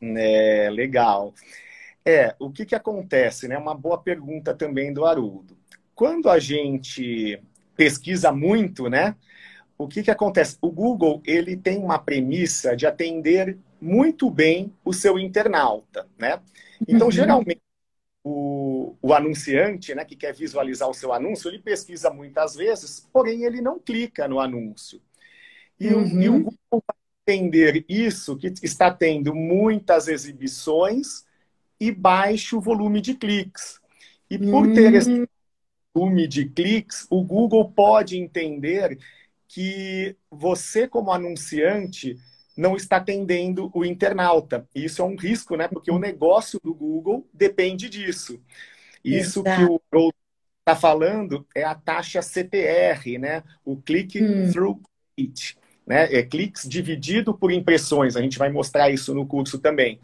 [0.00, 1.32] É, legal.
[2.04, 3.56] É, o que, que acontece, né?
[3.58, 5.59] Uma boa pergunta também do Haroldo.
[6.00, 7.42] Quando a gente
[7.76, 9.14] pesquisa muito, né?
[9.76, 10.56] O que, que acontece?
[10.62, 16.40] O Google ele tem uma premissa de atender muito bem o seu internauta, né?
[16.88, 17.12] Então, uhum.
[17.12, 17.60] geralmente,
[18.24, 23.44] o, o, anunciante, né, que quer visualizar o seu anúncio, ele pesquisa muitas vezes, porém
[23.44, 25.02] ele não clica no anúncio.
[25.78, 26.02] E, uhum.
[26.02, 26.42] o, e o uhum.
[26.44, 26.96] Google vai
[27.28, 31.26] entender isso, que está tendo muitas exibições
[31.78, 33.78] e baixo volume de cliques.
[34.30, 34.72] E por uhum.
[34.72, 35.28] ter esse
[35.94, 38.98] volume de cliques, o Google pode entender
[39.48, 42.16] que você, como anunciante,
[42.56, 44.68] não está atendendo o internauta.
[44.74, 45.66] E isso é um risco, né?
[45.66, 48.40] Porque o negócio do Google depende disso.
[49.04, 49.56] Isso Exato.
[49.56, 50.14] que o Gold
[50.60, 53.42] está falando é a taxa CTR, né?
[53.64, 54.50] O Click hum.
[54.52, 54.80] Through
[55.18, 55.58] Rate.
[55.86, 56.14] Né?
[56.14, 58.14] É cliques dividido por impressões.
[58.14, 59.98] A gente vai mostrar isso no curso também.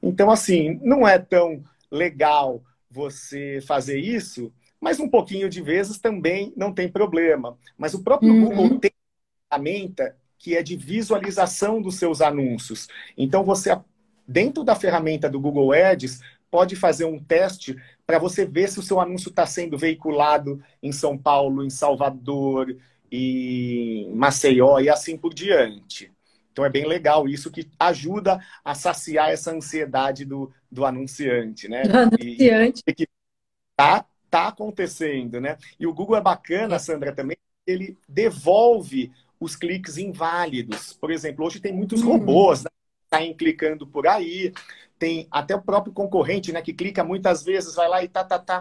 [0.00, 6.52] Então, assim, não é tão legal você fazer isso, mas um pouquinho de vezes também
[6.56, 7.56] não tem problema.
[7.78, 8.44] Mas o próprio uhum.
[8.44, 8.90] Google tem
[9.48, 12.88] ferramenta que é de visualização dos seus anúncios.
[13.16, 13.70] Então, você,
[14.26, 18.82] dentro da ferramenta do Google Ads, pode fazer um teste para você ver se o
[18.82, 22.76] seu anúncio está sendo veiculado em São Paulo, em Salvador,
[23.08, 26.10] em Maceió e assim por diante.
[26.50, 31.82] Então é bem legal isso que ajuda a saciar essa ansiedade do, do anunciante, né?
[31.84, 32.82] Do anunciante.
[32.84, 33.06] E, que
[33.76, 35.58] tá, tá acontecendo, né?
[35.78, 40.94] E o Google é bacana, Sandra, também, ele devolve os cliques inválidos.
[40.94, 42.12] Por exemplo, hoje tem muitos uhum.
[42.12, 42.70] robôs, né?
[43.12, 44.54] Saem clicando por aí,
[44.98, 48.38] tem até o próprio concorrente, né, que clica muitas vezes, vai lá e tá, tá,
[48.38, 48.60] tá.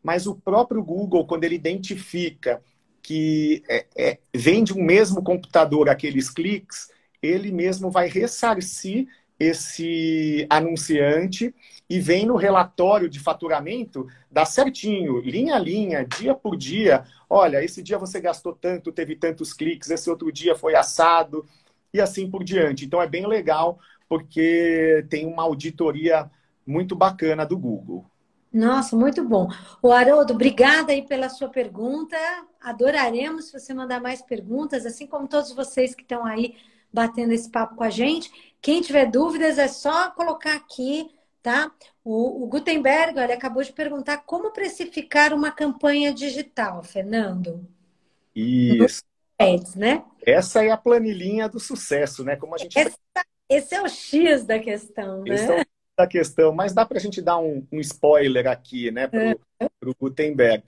[0.00, 2.62] Mas o próprio Google, quando ele identifica
[3.02, 10.46] que é, é, vem de um mesmo computador aqueles cliques, ele mesmo vai ressarcir esse
[10.50, 11.54] anunciante
[11.88, 17.04] e vem no relatório de faturamento, dá certinho, linha a linha, dia por dia.
[17.30, 21.46] Olha, esse dia você gastou tanto, teve tantos cliques, esse outro dia foi assado
[21.92, 22.84] e assim por diante.
[22.84, 26.30] Então é bem legal porque tem uma auditoria
[26.66, 28.04] muito bacana do Google.
[28.52, 29.48] Nossa, muito bom.
[29.82, 32.16] O Haroldo, obrigada aí pela sua pergunta.
[32.60, 36.56] Adoraremos se você mandar mais perguntas, assim como todos vocês que estão aí
[36.92, 38.30] batendo esse papo com a gente.
[38.60, 41.08] Quem tiver dúvidas é só colocar aqui,
[41.42, 41.70] tá?
[42.04, 47.66] O, o Gutenberg, olha, acabou de perguntar como precificar uma campanha digital, Fernando.
[48.34, 49.02] Isso.
[49.38, 50.04] Ads, né?
[50.26, 52.34] Essa é a planilhinha do sucesso, né?
[52.34, 52.98] Como a gente Essa,
[53.48, 55.34] esse é o X da questão, né?
[55.34, 58.46] Esse é o X da questão, mas dá para a gente dar um, um, spoiler
[58.46, 59.36] aqui, né, para
[59.84, 59.94] o é.
[59.98, 60.62] Gutenberg.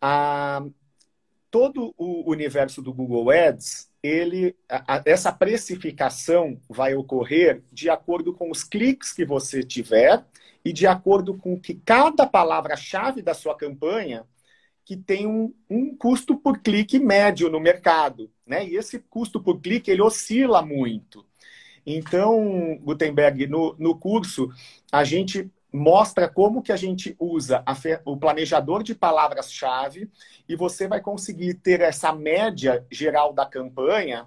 [0.00, 0.64] Ah,
[1.50, 8.50] todo o universo do Google Ads ele, a, essa precificação vai ocorrer de acordo com
[8.50, 10.24] os cliques que você tiver
[10.64, 14.24] e de acordo com que cada palavra-chave da sua campanha
[14.84, 18.64] que tem um, um, custo por clique médio no mercado, né?
[18.64, 21.26] E esse custo por clique ele oscila muito.
[21.84, 24.48] Então, Gutenberg, no, no curso
[24.90, 30.10] a gente mostra como que a gente usa a, o planejador de palavras-chave
[30.48, 34.26] e você vai conseguir ter essa média geral da campanha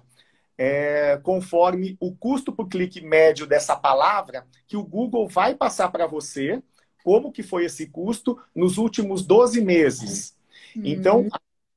[0.56, 6.06] é, conforme o custo por clique médio dessa palavra que o Google vai passar para
[6.06, 6.62] você,
[7.02, 10.36] como que foi esse custo nos últimos 12 meses.
[10.76, 10.82] Uhum.
[10.84, 11.28] Então,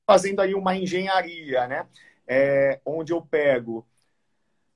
[0.05, 1.87] fazendo aí uma engenharia, né?
[2.27, 3.85] É, onde eu pego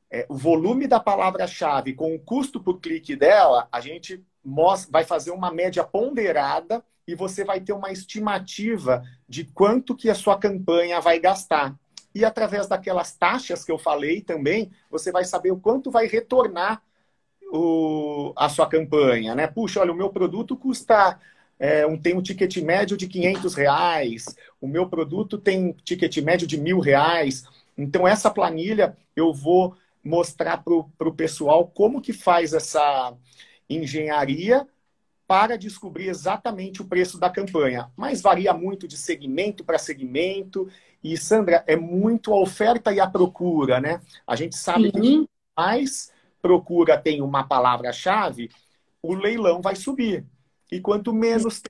[0.10, 4.23] é, o volume da palavra-chave com o custo por clique dela, a gente
[4.89, 10.15] vai fazer uma média ponderada e você vai ter uma estimativa de quanto que a
[10.15, 11.75] sua campanha vai gastar.
[12.13, 16.81] E através daquelas taxas que eu falei também, você vai saber o quanto vai retornar
[17.51, 19.47] o, a sua campanha, né?
[19.47, 21.19] Puxa, olha, o meu produto custa
[21.60, 24.25] é, um, tem um ticket médio de 500 reais,
[24.60, 27.43] o meu produto tem um ticket médio de mil reais.
[27.77, 30.73] Então, essa planilha eu vou mostrar para
[31.07, 33.13] o pessoal como que faz essa
[33.69, 34.67] engenharia
[35.27, 37.91] para descobrir exatamente o preço da campanha.
[37.97, 40.69] Mas varia muito de segmento para segmento.
[41.03, 43.99] E, Sandra, é muito a oferta e a procura, né?
[44.25, 44.91] A gente sabe Sim.
[44.91, 48.49] que mais procura tem uma palavra-chave,
[49.01, 50.25] o leilão vai subir.
[50.71, 51.62] E quanto menos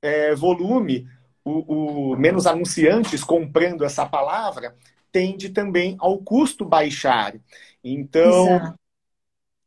[0.00, 1.06] é, volume,
[1.44, 4.74] o, o, menos anunciantes comprando essa palavra,
[5.12, 7.34] tende também ao custo baixar.
[7.82, 8.74] Então,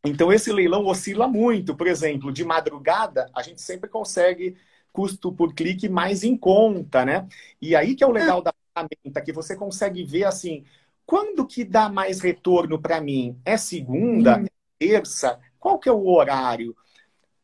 [0.03, 1.75] então esse leilão oscila muito.
[1.75, 4.57] Por exemplo, de madrugada, a gente sempre consegue
[4.91, 7.27] custo por clique mais em conta, né?
[7.61, 10.63] E aí que é o legal da ferramenta, que você consegue ver assim,
[11.05, 13.39] quando que dá mais retorno para mim?
[13.43, 14.37] É segunda?
[14.37, 14.45] Hum.
[14.45, 15.39] É terça?
[15.59, 16.75] Qual que é o horário?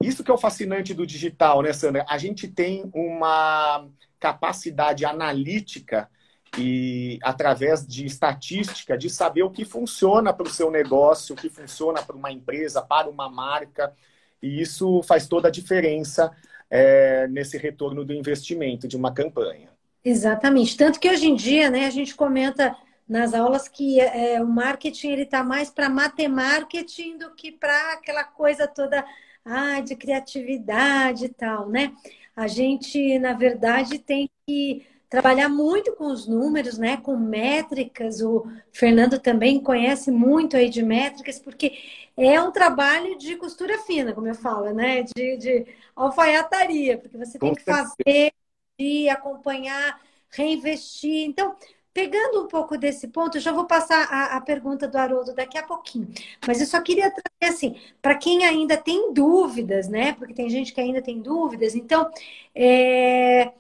[0.02, 2.06] Isso que é o fascinante do digital, né, Sandra?
[2.08, 3.88] A gente tem uma
[4.20, 6.10] capacidade analítica
[6.58, 11.50] e através de estatística de saber o que funciona para o seu negócio, o que
[11.50, 13.94] funciona para uma empresa, para uma marca,
[14.42, 16.32] e isso faz toda a diferença
[16.70, 19.70] é, nesse retorno do investimento de uma campanha.
[20.04, 20.78] Exatamente.
[20.78, 22.76] Tanto que hoje em dia, né, a gente comenta
[23.08, 28.24] nas aulas que é, o marketing ele está mais para matemarketing do que para aquela
[28.24, 29.04] coisa toda
[29.44, 31.92] ah, de criatividade e tal, né?
[32.36, 36.98] A gente, na verdade, tem que trabalhar muito com os números, né?
[36.98, 38.22] Com métricas.
[38.22, 41.78] O Fernando também conhece muito aí de métricas, porque
[42.16, 45.04] é um trabalho de costura fina, como eu falo, né?
[45.04, 48.32] De, de alfaiataria, porque você tem que fazer,
[48.80, 51.26] de acompanhar, reinvestir.
[51.26, 51.56] Então,
[51.92, 55.58] Pegando um pouco desse ponto, eu já vou passar a, a, pergunta do Haroldo daqui
[55.58, 56.08] a pouquinho.
[56.48, 60.14] Mas eu só queria trazer assim, para quem ainda tem dúvidas, né?
[60.14, 61.76] Porque tem gente que ainda tem dúvidas.
[61.76, 62.10] Então,
[62.54, 63.52] é,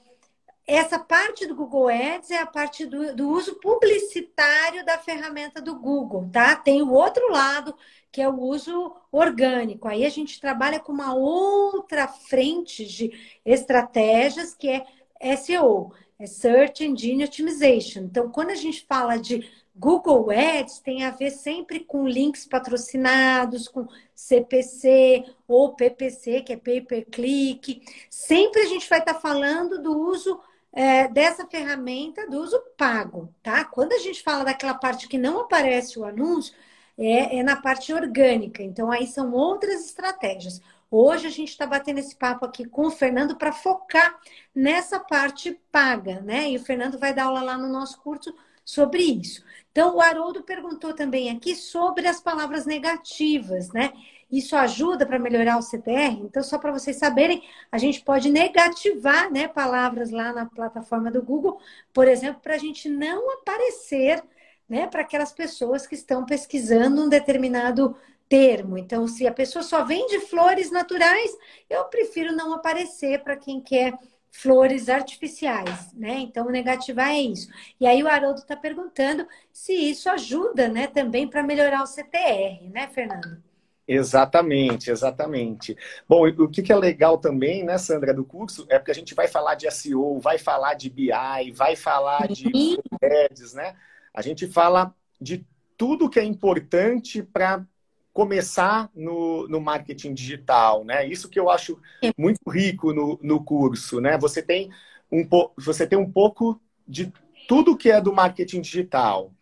[0.75, 5.75] essa parte do Google Ads é a parte do, do uso publicitário da ferramenta do
[5.75, 6.55] Google, tá?
[6.55, 7.75] Tem o outro lado,
[8.11, 9.87] que é o uso orgânico.
[9.87, 13.11] Aí a gente trabalha com uma outra frente de
[13.43, 18.01] estratégias, que é SEO é Search Engine Optimization.
[18.01, 23.69] Então, quando a gente fala de Google Ads, tem a ver sempre com links patrocinados,
[23.69, 27.81] com CPC ou PPC, que é Pay Per Click.
[28.09, 33.65] Sempre a gente vai estar falando do uso é, dessa ferramenta, do uso pago, tá?
[33.65, 36.53] Quando a gente fala daquela parte que não aparece o anúncio,
[36.97, 38.61] é, é na parte orgânica.
[38.61, 40.61] Então, aí são outras estratégias.
[40.91, 44.19] Hoje a gente está batendo esse papo aqui com o Fernando para focar
[44.53, 46.49] nessa parte paga, né?
[46.49, 48.33] E o Fernando vai dar aula lá no nosso curso
[48.65, 49.43] sobre isso.
[49.71, 53.93] Então, o Haroldo perguntou também aqui sobre as palavras negativas, né?
[54.31, 56.21] Isso ajuda para melhorar o CTR?
[56.21, 61.21] Então, só para vocês saberem, a gente pode negativar né, palavras lá na plataforma do
[61.21, 61.59] Google,
[61.91, 64.23] por exemplo, para a gente não aparecer
[64.67, 67.95] né, para aquelas pessoas que estão pesquisando um determinado
[68.29, 68.77] termo.
[68.77, 71.35] Então, se a pessoa só vende flores naturais,
[71.67, 73.97] eu prefiro não aparecer para quem quer
[74.31, 76.19] flores artificiais, né?
[76.19, 77.49] Então, negativar é isso.
[77.79, 82.69] E aí o Haroldo está perguntando se isso ajuda, né, também para melhorar o CTR,
[82.69, 83.48] né, Fernando?
[83.91, 85.75] Exatamente, exatamente.
[86.07, 89.27] Bom, o que é legal também, né, Sandra, do curso, é porque a gente vai
[89.27, 93.75] falar de SEO, vai falar de BI, vai falar de ads, né?
[94.13, 95.43] A gente fala de
[95.75, 97.65] tudo que é importante para
[98.13, 101.07] começar no, no marketing digital, né?
[101.07, 101.81] Isso que eu acho
[102.15, 104.19] muito rico no, no curso, né?
[104.19, 104.69] Você tem
[105.11, 107.11] um você tem um pouco de
[107.47, 109.33] tudo que é do marketing digital.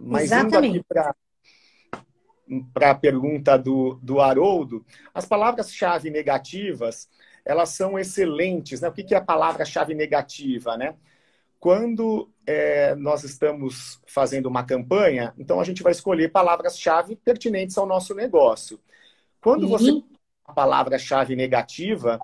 [0.00, 0.68] Mas Exatamente.
[0.68, 1.12] indo aqui para
[2.74, 4.84] a pergunta do, do Haroldo,
[5.14, 7.08] as palavras-chave negativas,
[7.44, 8.80] elas são excelentes.
[8.80, 8.88] Né?
[8.88, 10.76] O que é a palavra-chave negativa?
[10.76, 10.94] Né?
[11.58, 17.86] Quando é, nós estamos fazendo uma campanha, então a gente vai escolher palavras-chave pertinentes ao
[17.86, 18.80] nosso negócio.
[19.40, 20.04] Quando você uhum.
[20.44, 22.20] a palavra-chave negativa,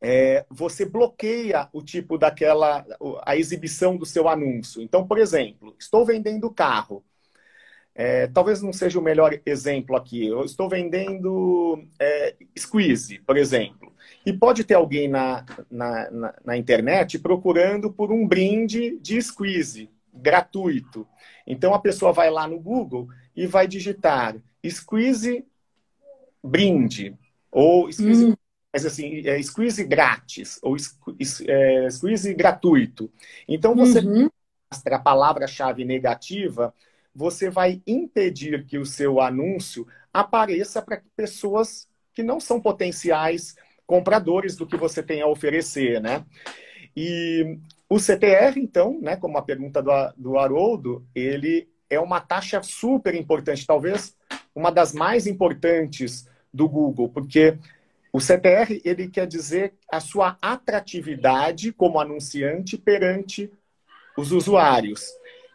[0.00, 2.84] é, você bloqueia o tipo daquela
[3.24, 4.80] a exibição do seu anúncio.
[4.80, 7.04] Então, por exemplo, estou vendendo carro.
[7.94, 10.26] É, talvez não seja o melhor exemplo aqui.
[10.26, 13.92] Eu estou vendendo é, squeeze, por exemplo.
[14.24, 19.90] E pode ter alguém na, na, na, na, internet procurando por um brinde de squeeze
[20.12, 21.06] gratuito.
[21.46, 24.36] Então a pessoa vai lá no Google e vai digitar
[24.68, 25.44] squeeze
[26.42, 27.16] brinde
[27.50, 28.36] ou squeeze, hum.
[28.72, 30.76] mas assim, é, squeeze grátis ou
[31.48, 33.10] é, squeeze gratuito.
[33.48, 34.28] Então você uhum.
[34.70, 36.74] mostra a palavra-chave negativa
[37.14, 44.56] você vai impedir que o seu anúncio apareça para pessoas que não são potenciais compradores
[44.56, 46.24] do que você tem a oferecer, né?
[46.96, 52.62] E o CTR, então, né, como a pergunta do, do Haroldo, ele é uma taxa
[52.62, 54.16] super importante, talvez
[54.54, 57.58] uma das mais importantes do Google, porque
[58.12, 63.50] o CTR ele quer dizer a sua atratividade como anunciante perante
[64.16, 65.04] os usuários.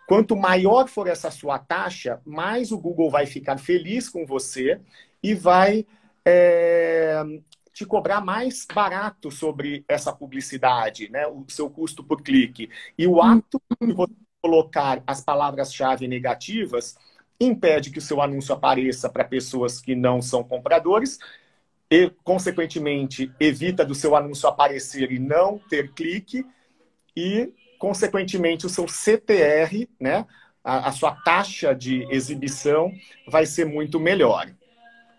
[0.07, 4.79] Quanto maior for essa sua taxa, mais o Google vai ficar feliz com você
[5.21, 5.85] e vai
[6.23, 7.23] é,
[7.73, 11.25] te cobrar mais barato sobre essa publicidade, né?
[11.27, 12.69] o seu custo por clique.
[12.97, 16.95] E o ato de você colocar as palavras-chave negativas
[17.39, 21.19] impede que o seu anúncio apareça para pessoas que não são compradores
[21.89, 26.45] e, consequentemente, evita do seu anúncio aparecer e não ter clique
[27.15, 27.51] e
[27.85, 30.25] consequentemente, o seu CTR, né,
[30.63, 32.91] a, a sua taxa de exibição
[33.27, 34.51] vai ser muito melhor.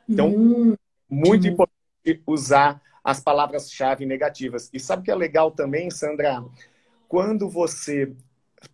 [0.08, 0.74] Então, hum.
[1.08, 4.68] muito importante usar as palavras-chave negativas.
[4.72, 6.44] E sabe o que é legal também, Sandra?
[7.06, 8.12] Quando você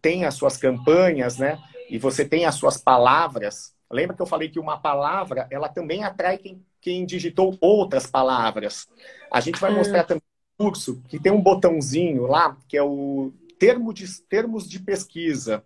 [0.01, 1.59] tem as suas campanhas, né,
[1.91, 6.03] e você tem as suas palavras, lembra que eu falei que uma palavra, ela também
[6.03, 8.89] atrai quem, quem digitou outras palavras.
[9.31, 10.23] A gente vai mostrar também
[10.59, 15.63] no curso que tem um botãozinho lá, que é o termo de, termos de pesquisa,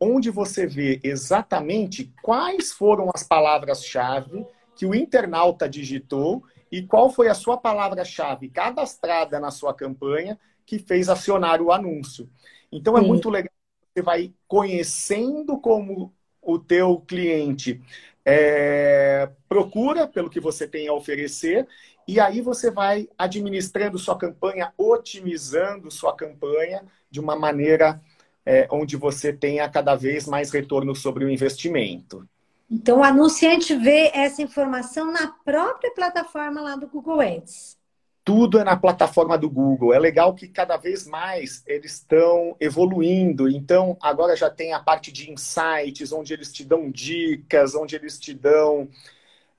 [0.00, 7.28] onde você vê exatamente quais foram as palavras-chave que o internauta digitou e qual foi
[7.28, 12.28] a sua palavra-chave cadastrada na sua campanha que fez acionar o anúncio.
[12.72, 13.06] Então é Sim.
[13.06, 13.52] muito legal,
[13.94, 17.80] você vai conhecendo como o teu cliente
[18.24, 21.68] é, procura pelo que você tem a oferecer
[22.08, 28.00] e aí você vai administrando sua campanha, otimizando sua campanha de uma maneira
[28.44, 32.28] é, onde você tenha cada vez mais retorno sobre o investimento.
[32.70, 37.76] Então, o anunciante vê essa informação na própria plataforma lá do Google Ads.
[38.24, 39.94] Tudo é na plataforma do Google.
[39.94, 43.48] É legal que cada vez mais eles estão evoluindo.
[43.48, 48.18] Então, agora já tem a parte de insights, onde eles te dão dicas, onde eles
[48.18, 48.88] te dão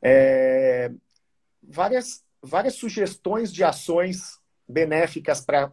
[0.01, 0.91] é,
[1.63, 5.71] várias várias sugestões de ações benéficas para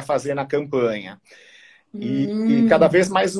[0.00, 1.20] fazer na campanha.
[1.92, 2.46] E, hum.
[2.46, 3.36] e, cada vez mais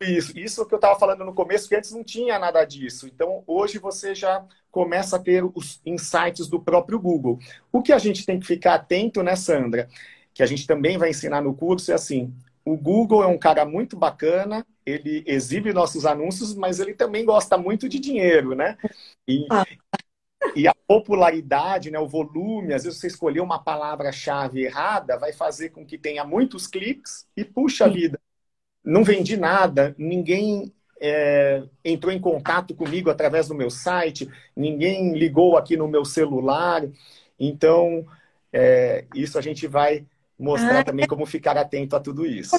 [0.00, 0.36] isso.
[0.38, 3.06] Isso que eu estava falando no começo, que antes não tinha nada disso.
[3.06, 7.38] Então, hoje você já começa a ter os insights do próprio Google.
[7.70, 9.88] O que a gente tem que ficar atento, né, Sandra?
[10.32, 12.32] Que a gente também vai ensinar no curso é assim:
[12.64, 17.58] o Google é um cara muito bacana, ele exibe nossos anúncios, mas ele também gosta
[17.58, 18.78] muito de dinheiro, né?
[19.28, 19.66] E, ah.
[20.54, 25.70] E a popularidade, né, o volume, às vezes você escolher uma palavra-chave errada, vai fazer
[25.70, 28.18] com que tenha muitos cliques e puxa vida.
[28.84, 35.56] Não vendi nada, ninguém é, entrou em contato comigo através do meu site, ninguém ligou
[35.56, 36.86] aqui no meu celular.
[37.38, 38.06] Então,
[38.52, 40.04] é, isso a gente vai
[40.38, 42.56] mostrar ah, também como ficar atento a tudo isso.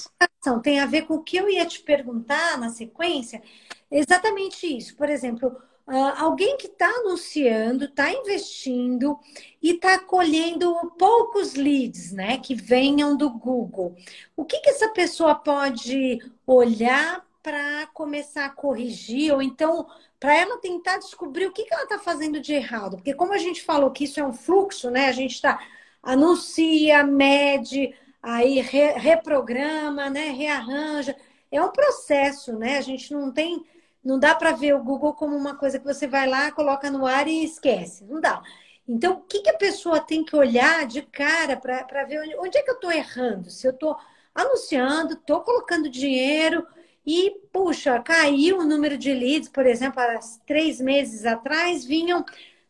[0.63, 3.41] Tem a ver com o que eu ia te perguntar na sequência.
[3.89, 4.95] Exatamente isso.
[4.95, 5.55] Por exemplo,
[5.91, 9.19] Uh, alguém que está anunciando, está investindo
[9.61, 13.97] e está colhendo poucos leads, né, que venham do Google.
[14.33, 19.85] O que, que essa pessoa pode olhar para começar a corrigir ou então
[20.17, 22.95] para ela tentar descobrir o que, que ela está fazendo de errado?
[22.95, 25.59] Porque como a gente falou que isso é um fluxo, né, a gente está
[26.01, 31.17] anuncia, mede, aí re, reprograma, né, rearranja.
[31.51, 32.77] É um processo, né?
[32.77, 33.65] A gente não tem
[34.03, 37.05] não dá para ver o Google como uma coisa que você vai lá, coloca no
[37.05, 38.03] ar e esquece.
[38.05, 38.41] Não dá.
[38.87, 42.57] Então, o que, que a pessoa tem que olhar de cara para ver onde, onde,
[42.57, 43.49] é que eu estou errando?
[43.49, 43.95] Se eu estou
[44.33, 46.65] anunciando, estou colocando dinheiro
[47.05, 52.25] e, puxa, caiu o número de leads, por exemplo, há três meses atrás vinham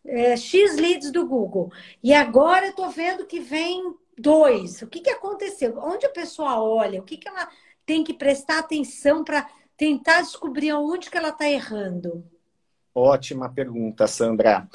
[0.05, 1.71] é, X leads do Google.
[2.03, 4.81] E agora eu estou vendo que vem dois.
[4.81, 5.77] O que, que aconteceu?
[5.79, 6.99] Onde a pessoa olha?
[6.99, 7.49] O que, que ela
[7.85, 9.47] tem que prestar atenção para
[9.81, 12.23] tentar descobrir onde que ela está errando?
[12.93, 14.69] Ótima pergunta, Sandra.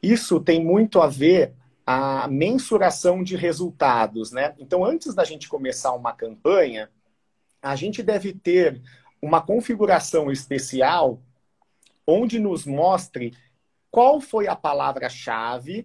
[0.00, 1.52] Isso tem muito a ver
[1.84, 4.54] a mensuração de resultados, né?
[4.60, 6.88] Então, antes da gente começar uma campanha,
[7.60, 8.80] a gente deve ter
[9.20, 11.20] uma configuração especial
[12.06, 13.36] onde nos mostre
[13.90, 15.84] qual foi a palavra-chave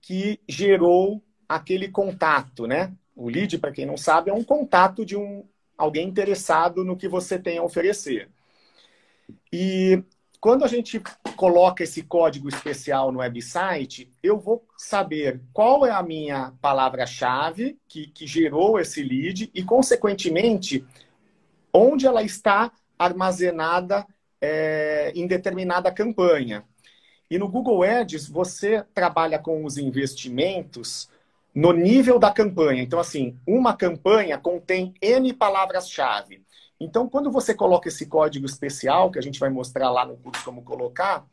[0.00, 2.94] que gerou aquele contato, né?
[3.14, 5.46] O lead, para quem não sabe, é um contato de um
[5.80, 8.28] alguém interessado no que você tem a oferecer.
[9.50, 10.02] E
[10.38, 11.00] quando a gente
[11.36, 18.08] coloca esse código especial no website, eu vou saber qual é a minha palavra-chave que,
[18.08, 20.84] que gerou esse lead e, consequentemente,
[21.72, 24.06] onde ela está armazenada
[24.38, 26.62] é, em determinada campanha.
[27.30, 31.08] E no Google Ads, você trabalha com os investimentos
[31.54, 32.82] no nível da campanha.
[32.82, 36.44] Então, assim, uma campanha contém N palavras-chave.
[36.78, 40.44] Então, quando você coloca esse código especial, que a gente vai mostrar lá no curso
[40.44, 41.26] como colocar,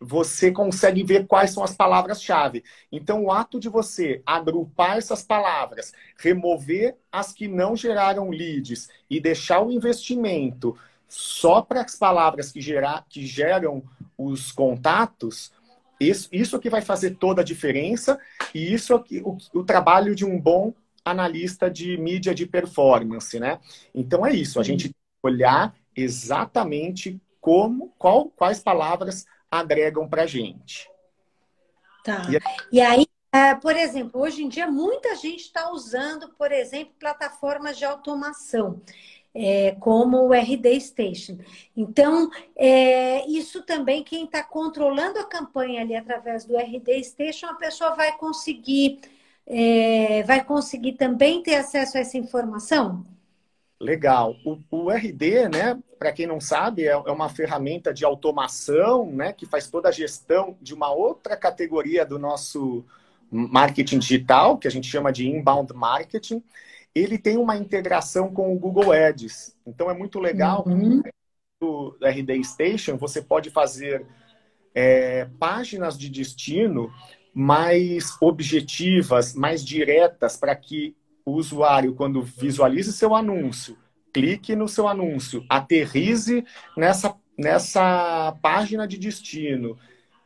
[0.00, 2.62] você consegue ver quais são as palavras-chave.
[2.92, 9.18] Então, o ato de você agrupar essas palavras, remover as que não geraram leads e
[9.18, 10.76] deixar o investimento
[11.08, 13.82] só para as palavras que, gerar, que geram
[14.16, 15.52] os contatos,
[15.98, 18.18] isso, isso que vai fazer toda a diferença
[18.54, 20.74] e isso é o, o trabalho de um bom
[21.04, 23.60] analista de mídia de performance, né?
[23.94, 30.88] Então é isso, a gente olhar exatamente como, qual, quais palavras agregam para a gente.
[32.02, 32.22] Tá.
[32.70, 37.78] E, aí, é, por exemplo, hoje em dia muita gente está usando, por exemplo, plataformas
[37.78, 38.82] de automação
[39.34, 41.38] é, como o RD Station.
[41.76, 47.54] Então, é, isso também, quem está controlando a campanha ali através do RD Station, a
[47.54, 49.00] pessoa vai conseguir,
[49.46, 53.04] é, vai conseguir também ter acesso a essa informação?
[53.80, 54.36] Legal.
[54.46, 59.32] O, o RD, né, para quem não sabe, é, é uma ferramenta de automação, né,
[59.32, 62.84] que faz toda a gestão de uma outra categoria do nosso
[63.30, 66.40] marketing digital, que a gente chama de inbound marketing
[66.94, 69.56] ele tem uma integração com o Google Ads.
[69.66, 70.64] Então é muito legal.
[70.66, 71.02] Uhum.
[71.60, 74.06] Do RD Station, você pode fazer
[74.74, 76.92] é, páginas de destino
[77.32, 83.76] mais objetivas, mais diretas, para que o usuário, quando visualize seu anúncio,
[84.12, 86.44] clique no seu anúncio, aterrize
[86.76, 89.76] nessa, nessa página de destino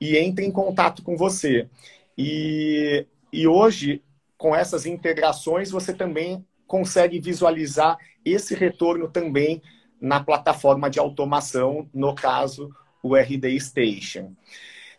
[0.01, 1.69] e entre em contato com você.
[2.17, 4.03] E, e hoje,
[4.37, 9.61] com essas integrações, você também consegue visualizar esse retorno também
[10.01, 14.33] na plataforma de automação, no caso, o RD Station.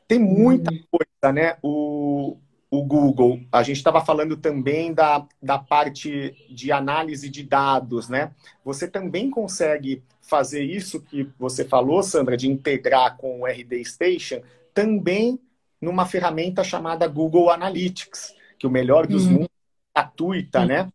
[0.07, 0.83] Tem muita uhum.
[0.91, 1.57] coisa, né?
[1.61, 2.37] O,
[2.69, 3.39] o Google.
[3.51, 8.31] A gente estava falando também da, da parte de análise de dados, né?
[8.65, 14.41] Você também consegue fazer isso que você falou, Sandra, de integrar com o RD Station,
[14.73, 15.39] também
[15.81, 19.31] numa ferramenta chamada Google Analytics, que o melhor dos uhum.
[19.31, 19.49] mundos
[19.95, 20.89] é gratuita, né?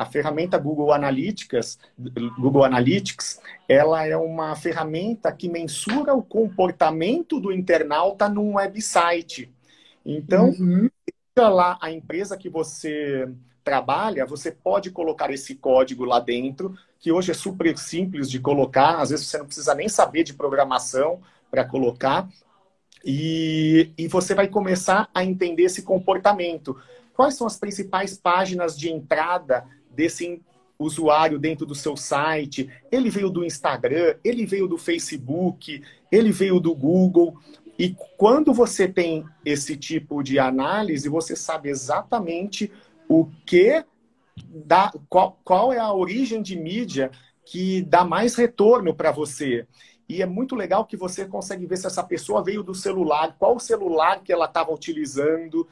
[0.00, 1.78] A ferramenta Google Analytics,
[2.38, 3.38] Google Analytics,
[3.68, 9.52] ela é uma ferramenta que mensura o comportamento do internauta num website.
[10.02, 10.88] Então, uhum.
[11.36, 13.28] lá a empresa que você
[13.62, 19.02] trabalha, você pode colocar esse código lá dentro, que hoje é super simples de colocar,
[19.02, 21.20] às vezes você não precisa nem saber de programação
[21.50, 22.26] para colocar,
[23.04, 26.80] e, e você vai começar a entender esse comportamento.
[27.12, 30.40] Quais são as principais páginas de entrada desse
[30.78, 36.58] usuário dentro do seu site, ele veio do Instagram, ele veio do Facebook, ele veio
[36.58, 37.36] do Google.
[37.78, 42.72] E quando você tem esse tipo de análise, você sabe exatamente
[43.08, 43.84] o que
[44.48, 47.10] dá, qual, qual é a origem de mídia
[47.44, 49.66] que dá mais retorno para você.
[50.08, 53.56] E é muito legal que você consegue ver se essa pessoa veio do celular, qual
[53.56, 55.68] o celular que ela estava utilizando.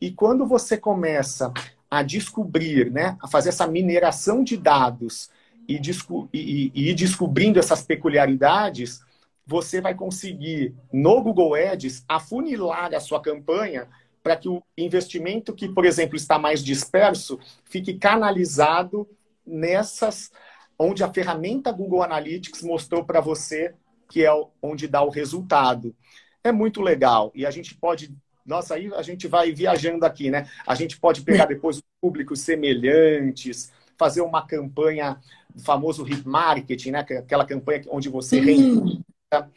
[0.00, 1.52] E quando você começa
[1.90, 5.28] a descobrir, né, a fazer essa mineração de dados
[5.66, 9.00] e, desco e, e ir descobrindo essas peculiaridades,
[9.46, 13.88] você vai conseguir, no Google Ads, afunilar a sua campanha
[14.22, 19.08] para que o investimento que, por exemplo, está mais disperso, fique canalizado
[19.46, 20.30] nessas
[20.78, 23.74] onde a ferramenta Google Analytics mostrou para você
[24.08, 24.30] que é
[24.62, 25.94] onde dá o resultado.
[26.42, 28.14] É muito legal e a gente pode
[28.50, 30.48] nossa, aí a gente vai viajando aqui, né?
[30.66, 35.20] A gente pode pegar depois públicos semelhantes, fazer uma campanha,
[35.64, 36.98] famoso hit marketing, né?
[36.98, 39.48] Aquela campanha onde você reinventa.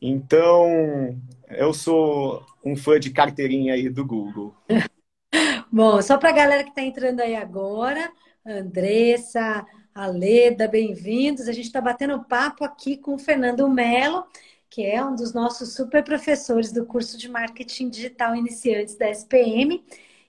[0.00, 1.16] Então,
[1.50, 4.52] eu sou um fã de carteirinha aí do Google.
[5.70, 8.12] Bom, só para a galera que está entrando aí agora,
[8.44, 9.64] Andressa,
[9.94, 11.48] Aleda, bem-vindos.
[11.48, 14.26] A gente está batendo papo aqui com o Fernando Melo,
[14.72, 19.84] que é um dos nossos super professores do curso de Marketing Digital Iniciantes da SPM.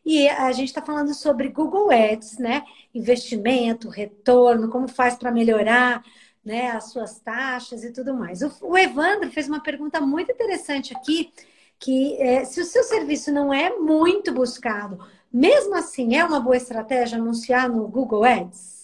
[0.06, 2.62] E a gente está falando sobre Google Ads, né?
[2.94, 6.04] Investimento, retorno, como faz para melhorar
[6.44, 8.41] né, as suas taxas e tudo mais.
[8.62, 11.32] O, Evandro fez uma pergunta muito interessante aqui,
[11.80, 15.00] que é, se o seu serviço não é muito buscado,
[15.32, 18.83] mesmo assim é uma boa estratégia anunciar no Google Ads?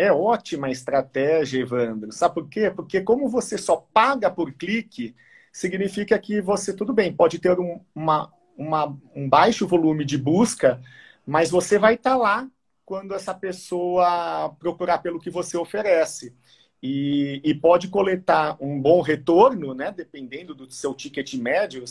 [0.00, 2.10] É ótima estratégia, Evandro.
[2.10, 2.70] Sabe por quê?
[2.70, 5.14] Porque como você só paga por clique,
[5.52, 10.80] significa que você, tudo bem, pode ter um, uma, uma, um baixo volume de busca,
[11.26, 12.48] mas você vai estar lá
[12.82, 16.34] quando essa pessoa procurar pelo que você oferece.
[16.82, 19.92] E, e pode coletar um bom retorno, né?
[19.92, 21.84] Dependendo do seu ticket médio.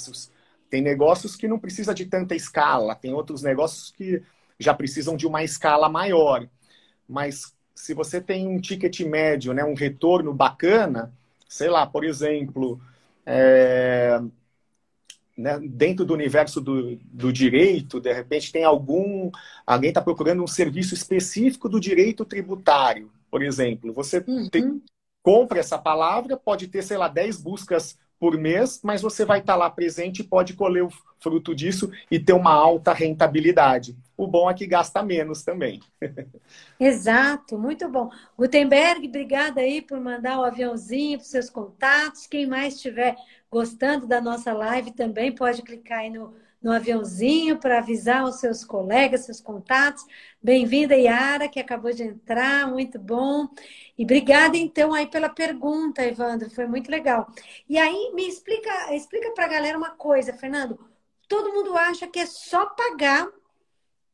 [0.68, 4.24] Tem negócios que não precisa de tanta escala, tem outros negócios que
[4.58, 6.50] já precisam de uma escala maior.
[7.08, 11.14] Mas se você tem um ticket médio, né, um retorno bacana,
[11.48, 12.80] sei lá, por exemplo,
[13.26, 14.20] é,
[15.38, 19.32] né, dentro do universo do, do direito, de repente tem algum.
[19.66, 23.94] Alguém está procurando um serviço específico do direito tributário, por exemplo.
[23.94, 24.50] Você uhum.
[24.50, 24.84] tem,
[25.24, 29.56] compra essa palavra, pode ter, sei lá, 10 buscas por mês, mas você vai estar
[29.56, 33.96] lá presente e pode colher o fruto disso e ter uma alta rentabilidade.
[34.18, 35.80] O bom é que gasta menos também.
[36.80, 38.10] Exato, muito bom.
[38.38, 42.28] Gutenberg, obrigada aí por mandar o aviãozinho para seus contatos.
[42.28, 43.16] Quem mais estiver
[43.50, 48.64] gostando da nossa live também pode clicar aí no no aviãozinho para avisar os seus
[48.66, 50.06] colegas, seus contatos.
[50.42, 53.48] Bem-vinda, Yara, que acabou de entrar, muito bom.
[53.98, 57.32] E obrigada, então, aí pela pergunta, Evandro, foi muito legal.
[57.68, 60.80] E aí, me explica, explica para a galera uma coisa, Fernando.
[61.28, 63.28] Todo mundo acha que é só pagar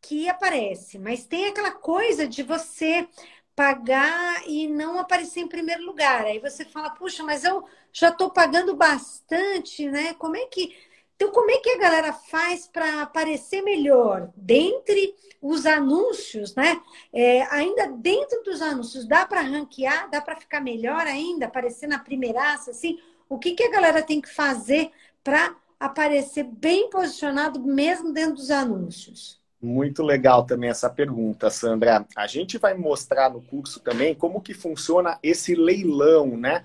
[0.02, 3.08] que aparece, mas tem aquela coisa de você
[3.56, 6.26] pagar e não aparecer em primeiro lugar.
[6.26, 10.14] Aí você fala, puxa, mas eu já estou pagando bastante, né?
[10.16, 10.76] Como é que
[11.16, 14.30] então, como é que a galera faz para aparecer melhor?
[14.36, 16.82] Dentre os anúncios, né?
[17.14, 20.10] É, ainda dentro dos anúncios, dá para ranquear?
[20.10, 21.46] Dá para ficar melhor ainda?
[21.46, 23.00] Aparecer na primeiraça, assim?
[23.30, 24.92] O que, que a galera tem que fazer
[25.24, 29.40] para aparecer bem posicionado mesmo dentro dos anúncios?
[29.62, 32.06] Muito legal também essa pergunta, Sandra.
[32.16, 36.62] A gente vai mostrar no curso também como que funciona esse leilão, né?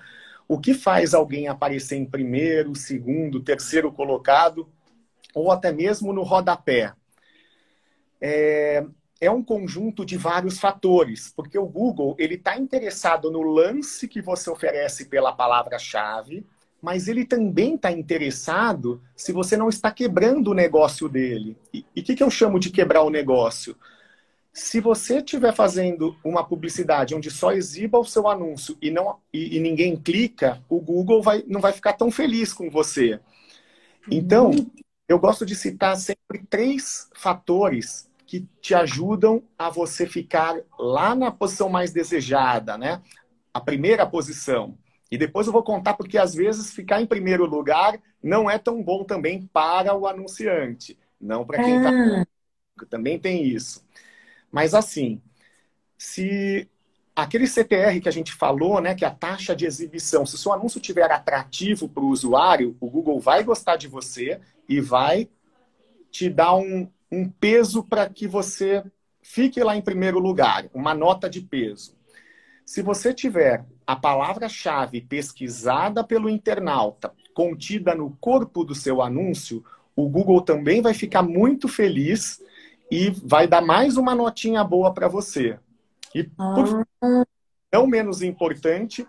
[0.51, 4.69] O que faz alguém aparecer em primeiro, segundo, terceiro colocado,
[5.33, 6.93] ou até mesmo no rodapé?
[8.21, 8.85] É,
[9.21, 14.21] é um conjunto de vários fatores, porque o Google ele está interessado no lance que
[14.21, 16.45] você oferece pela palavra-chave,
[16.83, 21.57] mas ele também está interessado se você não está quebrando o negócio dele.
[21.73, 23.77] E o que, que eu chamo de quebrar o negócio?
[24.53, 29.57] Se você estiver fazendo uma publicidade onde só exiba o seu anúncio e, não, e,
[29.57, 33.21] e, ninguém clica, o Google vai, não vai ficar tão feliz com você.
[34.11, 34.51] Então,
[35.09, 41.31] eu gosto de citar sempre três fatores que te ajudam a você ficar lá na
[41.31, 43.03] posição mais desejada, né?
[43.53, 44.79] A primeira posição.
[45.11, 48.83] E depois eu vou contar porque às vezes ficar em primeiro lugar não é tão
[48.83, 51.91] bom também para o anunciante, não para quem está.
[51.91, 52.25] Ah.
[52.89, 53.85] Também tem isso.
[54.51, 55.21] Mas assim,
[55.97, 56.69] se
[57.15, 60.39] aquele CTR que a gente falou, né, que é a taxa de exibição, se o
[60.39, 65.29] seu anúncio tiver atrativo para o usuário, o Google vai gostar de você e vai
[66.11, 68.83] te dar um, um peso para que você
[69.23, 71.95] fique lá em primeiro lugar, uma nota de peso.
[72.65, 79.65] Se você tiver a palavra-chave pesquisada pelo internauta contida no corpo do seu anúncio,
[79.97, 82.41] o Google também vai ficar muito feliz
[82.91, 85.59] e vai dar mais uma notinha boa para você.
[86.15, 87.25] E por ah.
[87.73, 89.07] não menos importante,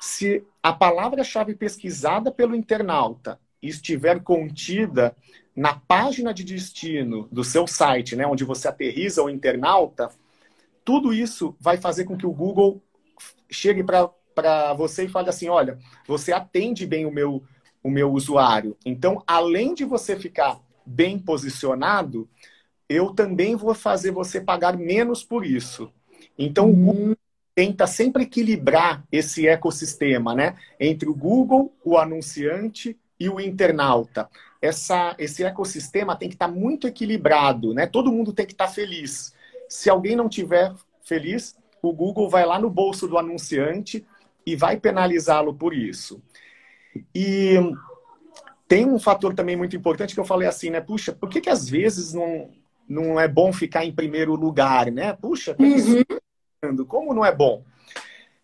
[0.00, 5.16] se a palavra-chave pesquisada pelo internauta estiver contida
[5.54, 10.10] na página de destino do seu site, né, onde você aterriza o internauta,
[10.84, 12.82] tudo isso vai fazer com que o Google
[13.50, 17.42] chegue para você e fale assim: olha, você atende bem o meu,
[17.82, 18.76] o meu usuário.
[18.84, 22.28] Então, além de você ficar bem posicionado,
[22.92, 25.92] eu também vou fazer você pagar menos por isso.
[26.38, 27.16] Então, o Google
[27.54, 30.56] tenta sempre equilibrar esse ecossistema, né?
[30.80, 34.28] Entre o Google, o anunciante e o internauta.
[34.60, 37.86] Essa, esse ecossistema tem que estar muito equilibrado, né?
[37.86, 39.34] Todo mundo tem que estar feliz.
[39.68, 40.72] Se alguém não tiver
[41.04, 44.06] feliz, o Google vai lá no bolso do anunciante
[44.46, 46.22] e vai penalizá-lo por isso.
[47.14, 47.56] E
[48.68, 50.80] tem um fator também muito importante que eu falei assim, né?
[50.80, 52.50] Puxa, por que, que às vezes não,
[52.88, 55.12] não é bom ficar em primeiro lugar, né?
[55.14, 56.84] Puxa, uhum.
[56.86, 57.64] como não é bom?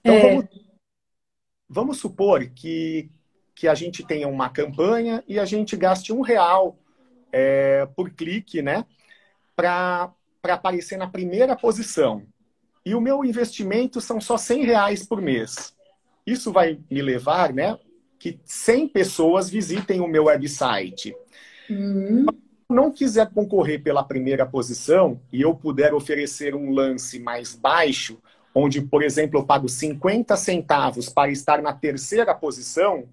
[0.04, 0.34] Então é.
[0.34, 0.46] Vamos,
[1.68, 3.10] vamos supor que,
[3.54, 6.78] que a gente tenha uma campanha e a gente gaste um real
[7.32, 8.84] é, por clique, né?
[9.54, 10.12] Para
[10.44, 12.26] aparecer na primeira posição.
[12.84, 15.76] E o meu investimento são só 100 reais por mês.
[16.26, 17.78] Isso vai me levar, né?
[18.18, 21.14] Que 100 pessoas visitem o meu website.
[21.68, 22.24] Uhum.
[22.70, 28.20] Se não quiser concorrer pela primeira posição e eu puder oferecer um lance mais baixo,
[28.54, 33.08] onde, por exemplo, eu pago 50 centavos para estar na terceira posição,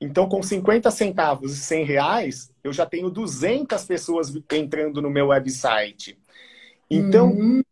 [0.00, 5.28] então com 50 centavos e 100 reais, eu já tenho 200 pessoas entrando no meu
[5.28, 6.16] website.
[6.88, 7.62] Então, uhum.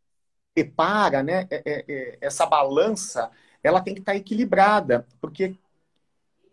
[1.22, 3.30] né, é, é, é, essa balança,
[3.62, 5.55] ela tem que estar equilibrada, porque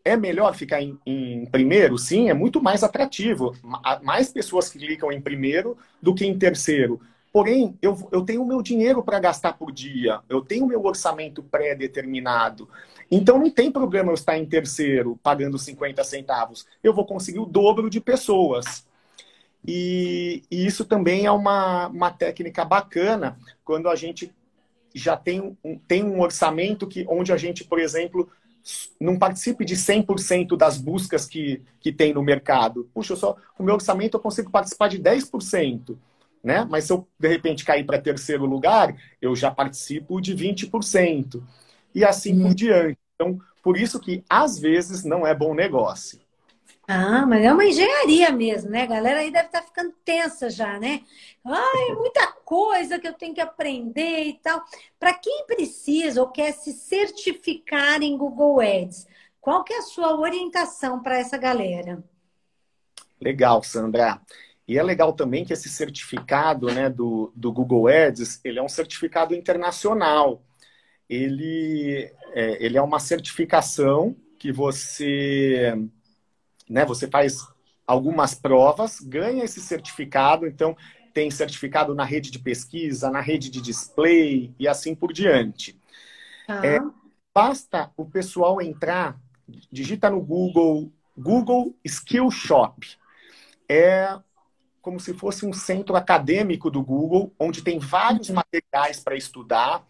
[0.07, 1.97] é melhor ficar em, em, primeiro?
[1.97, 3.55] Sim, é muito mais atrativo.
[4.01, 6.99] Mais pessoas clicam em primeiro do que em terceiro.
[7.31, 10.83] Porém, eu, eu tenho o meu dinheiro para gastar por dia, eu tenho o meu
[10.83, 12.67] orçamento pré-determinado.
[13.11, 16.65] Então não tem problema eu estar em terceiro, pagando 50 centavos.
[16.83, 18.87] Eu vou conseguir o dobro de pessoas.
[19.65, 24.33] E, e isso também é uma, uma técnica bacana quando a gente
[24.95, 28.29] já tem um, tem um orçamento que, onde a gente, por exemplo,
[28.99, 32.89] não participe de 100% das buscas que, que tem no mercado.
[32.93, 35.97] Puxa, só, o meu orçamento eu consigo participar de 10%
[36.47, 36.65] né?
[36.69, 41.43] Mas se eu, de repente, cair para terceiro lugar, eu já participo de 20%.
[41.93, 42.97] E assim por diante.
[43.15, 46.19] Então, por isso que, às vezes, não é bom negócio.
[46.87, 48.83] Ah, mas é uma engenharia mesmo, né?
[48.83, 51.01] A galera aí deve estar tá ficando tensa já, né?
[51.43, 54.63] Ai, muita coisa que eu tenho que aprender e tal.
[54.97, 59.05] Para quem precisa ou quer se certificar em Google Ads,
[59.41, 62.01] qual que é a sua orientação para essa galera?
[63.19, 64.21] Legal, Sandra.
[64.65, 68.69] E é legal também que esse certificado né, do, do Google Ads, ele é um
[68.69, 70.41] certificado internacional.
[71.09, 75.73] Ele é, ele é uma certificação que você,
[76.69, 77.45] né, você faz
[77.85, 80.75] algumas provas, ganha esse certificado, então
[81.17, 85.75] tem certificado na rede de pesquisa, na rede de display e assim por diante.
[86.47, 86.63] Ah.
[86.63, 86.79] É,
[87.33, 89.19] basta o pessoal entrar,
[89.71, 92.87] digita no Google, Google Skill Shop.
[93.67, 94.15] É
[94.79, 98.35] como se fosse um centro acadêmico do Google, onde tem vários uhum.
[98.35, 99.87] materiais para estudar.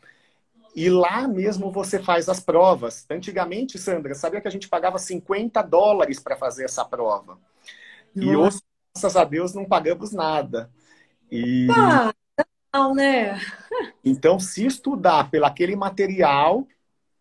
[0.74, 3.06] E lá mesmo você faz as provas.
[3.12, 7.38] Antigamente, Sandra, sabia que a gente pagava 50 dólares para fazer essa prova.
[8.16, 8.62] E hoje,
[8.96, 10.72] graças a Deus, não pagamos nada.
[11.32, 11.68] E...
[11.72, 12.14] Ah,
[12.74, 13.40] não, né?
[14.04, 16.68] Então, se estudar pelo aquele material,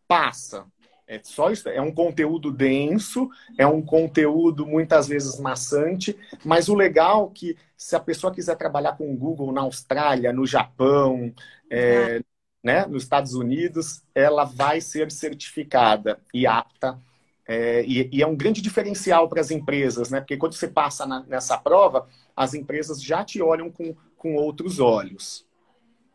[0.07, 0.67] passa.
[1.09, 6.75] É só isso, é um conteúdo denso, é um conteúdo muitas vezes maçante, mas o
[6.75, 11.33] legal é que se a pessoa quiser trabalhar com o Google na Austrália, no Japão,
[11.71, 12.21] é,
[12.63, 16.99] né, nos Estados Unidos, ela vai ser certificada e apta.
[17.47, 20.19] É, e, e, é um grande diferencial para as empresas, né?
[20.19, 24.79] Porque quando você passa na, nessa prova, as empresas já te olham com, com outros
[24.79, 25.47] olhos.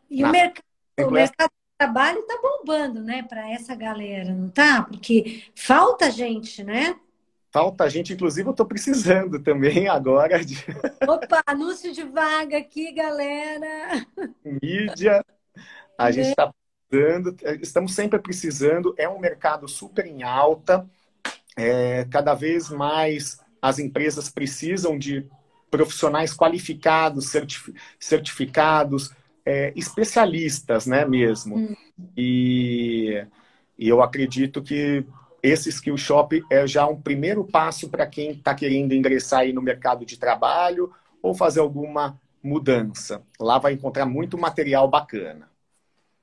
[0.08, 0.28] E na...
[0.28, 0.64] o mercado,
[1.00, 4.84] o mercado trabalho está bombando, né, para essa galera, não tá?
[4.84, 6.96] Porque falta gente, né?
[7.50, 10.64] Falta gente, inclusive eu estou precisando também agora de.
[11.06, 14.06] Opa, anúncio de vaga aqui, galera!
[14.44, 15.24] Mídia,
[15.98, 16.52] a gente está
[16.88, 20.88] precisando, estamos sempre precisando, é um mercado super em alta,
[21.56, 25.28] é, cada vez mais as empresas precisam de
[25.72, 27.32] profissionais qualificados,
[27.98, 29.10] certificados,
[29.44, 31.56] é, especialistas, né, mesmo.
[31.56, 31.74] Hum.
[32.14, 33.26] E,
[33.78, 35.02] e eu acredito que
[35.42, 39.62] esse Skill Shop é já um primeiro passo para quem está querendo ingressar aí no
[39.62, 40.92] mercado de trabalho
[41.22, 43.22] ou fazer alguma mudança.
[43.40, 45.48] Lá vai encontrar muito material bacana.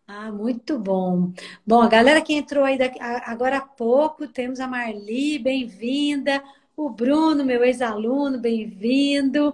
[0.08, 1.32] Ah, muito bom.
[1.66, 6.44] Bom, a galera que entrou aí daqui, agora há pouco, temos a Marli, bem-vinda.
[6.82, 9.54] O Bruno, meu ex-aluno, bem-vindo.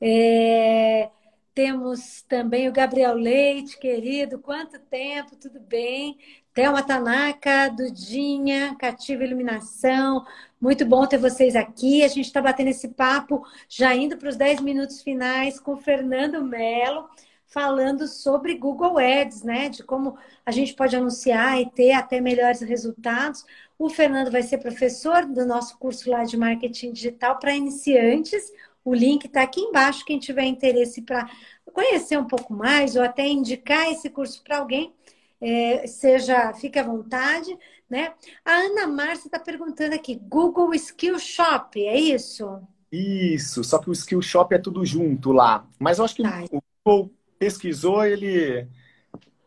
[0.00, 1.10] É...
[1.52, 6.16] Temos também o Gabriel Leite, querido, quanto tempo, tudo bem?
[6.54, 10.24] Thelma Tanaka, Dudinha, Cativa Iluminação,
[10.60, 12.04] muito bom ter vocês aqui.
[12.04, 16.40] A gente está batendo esse papo, já indo para os 10 minutos finais, com Fernando
[16.44, 17.08] Melo,
[17.50, 19.68] falando sobre Google Ads, né?
[19.68, 23.44] De como a gente pode anunciar e ter até melhores resultados.
[23.78, 28.52] O Fernando vai ser professor do nosso curso lá de marketing digital para iniciantes.
[28.84, 30.04] O link está aqui embaixo.
[30.04, 31.28] Quem tiver interesse para
[31.72, 34.92] conhecer um pouco mais ou até indicar esse curso para alguém,
[35.40, 37.56] é, seja, fique à vontade,
[37.88, 38.12] né?
[38.44, 42.60] A Ana Márcia está perguntando aqui, Google Skill Shop, é isso?
[42.92, 45.64] Isso, só que o Skill Shop é tudo junto lá.
[45.78, 46.44] Mas eu acho que tá.
[46.50, 47.10] o Google
[47.40, 48.68] pesquisou, ele,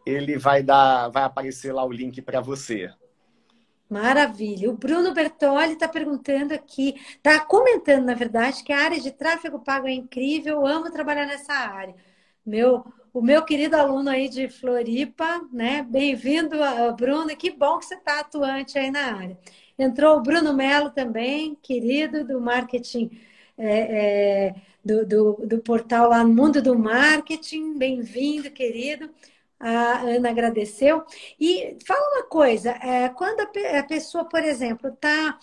[0.03, 2.91] ele vai dar, vai aparecer lá o link para você.
[3.87, 4.71] Maravilha.
[4.71, 9.59] O Bruno Bertoli está perguntando aqui, está comentando, na verdade, que a área de tráfego
[9.59, 11.95] pago é incrível, eu amo trabalhar nessa área.
[12.43, 12.83] Meu,
[13.13, 15.83] o meu querido aluno aí de Floripa, né?
[15.83, 16.57] Bem-vindo,
[16.97, 17.27] Bruno.
[17.37, 19.37] Que bom que você está atuante aí na área.
[19.77, 23.11] Entrou o Bruno Melo também, querido do marketing
[23.57, 27.77] é, é, do, do, do portal lá Mundo do Marketing.
[27.77, 29.09] Bem-vindo, querido
[29.63, 31.05] a Ana agradeceu.
[31.39, 35.39] E fala uma coisa, é, quando a, pessoa, por exemplo, está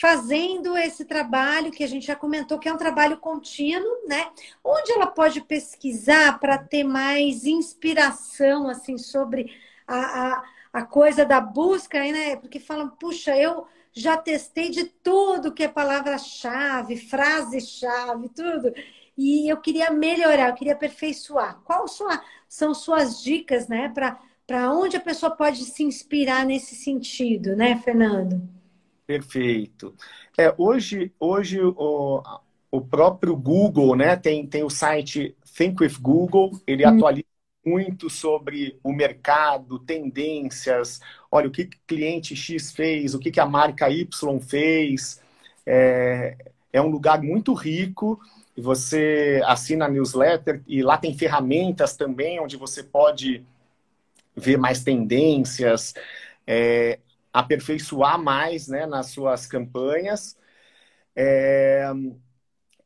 [0.00, 4.32] fazendo esse trabalho que a gente já comentou, que é um trabalho contínuo, né?
[4.64, 9.54] Onde ela pode pesquisar para ter mais inspiração, assim, sobre
[9.86, 12.34] a, a, a coisa da busca, né?
[12.36, 18.72] Porque falam, puxa, eu já testei de tudo que é palavra-chave, frase-chave, tudo.
[19.16, 21.60] E eu queria melhorar, eu queria aperfeiçoar.
[21.64, 23.92] Qual sua, são suas dicas, né,
[24.46, 28.40] para onde a pessoa pode se inspirar nesse sentido, né, Fernando?
[29.06, 29.94] Perfeito.
[30.38, 32.22] É, hoje, hoje o,
[32.70, 36.88] o próprio Google, né, tem, tem o site Think with Google, ele hum.
[36.88, 37.31] atualiza
[37.64, 41.00] muito sobre o mercado, tendências,
[41.30, 45.20] olha o que cliente X fez, o que, que a marca Y fez.
[45.64, 46.36] É,
[46.72, 48.20] é um lugar muito rico
[48.56, 53.44] você assina a newsletter e lá tem ferramentas também onde você pode
[54.36, 55.94] ver mais tendências,
[56.46, 56.98] é,
[57.32, 60.36] aperfeiçoar mais né, nas suas campanhas.
[61.16, 61.84] É,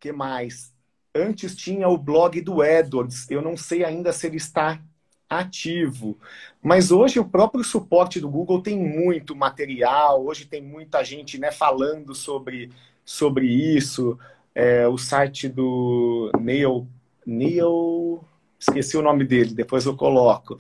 [0.01, 0.76] que mais?
[1.17, 4.81] Antes tinha o blog do Edwards, eu não sei ainda se ele está
[5.29, 6.19] ativo.
[6.63, 11.51] Mas hoje o próprio suporte do Google tem muito material, hoje tem muita gente né,
[11.51, 12.71] falando sobre,
[13.05, 14.19] sobre isso
[14.57, 16.89] é, o site do Neil,
[17.27, 18.25] Neil,
[18.59, 20.57] esqueci o nome dele, depois eu coloco.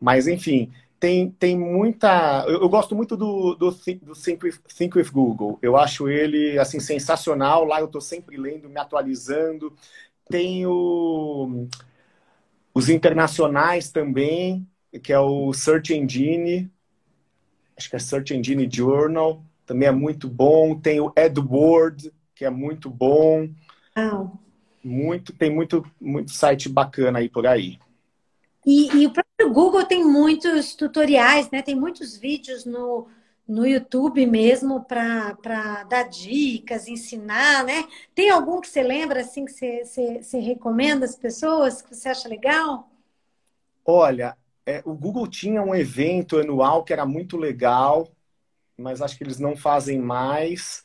[0.00, 0.70] Mas, enfim,
[1.00, 2.44] tem, tem muita.
[2.46, 5.58] Eu, eu gosto muito do, do, do Think, with, Think with Google.
[5.62, 7.64] Eu acho ele assim sensacional.
[7.64, 9.74] Lá eu estou sempre lendo, me atualizando.
[10.28, 11.66] Tem o,
[12.74, 14.68] os internacionais também,
[15.02, 16.70] que é o Search Engine.
[17.76, 19.42] Acho que é Search Engine Journal.
[19.64, 20.78] Também é muito bom.
[20.78, 23.48] Tem o AdWord, que é muito bom.
[23.96, 24.30] Ah.
[24.84, 27.78] Muito, tem muito, muito site bacana aí por aí.
[28.66, 31.62] E, e, o próprio Google tem muitos tutoriais, né?
[31.62, 33.08] Tem muitos vídeos no,
[33.48, 37.88] no YouTube mesmo para dar dicas, ensinar, né?
[38.14, 42.08] Tem algum que você lembra assim que você, você, você recomenda às pessoas que você
[42.08, 42.90] acha legal?
[43.84, 44.36] Olha,
[44.66, 48.08] é, o Google tinha um evento anual que era muito legal,
[48.76, 50.82] mas acho que eles não fazem mais.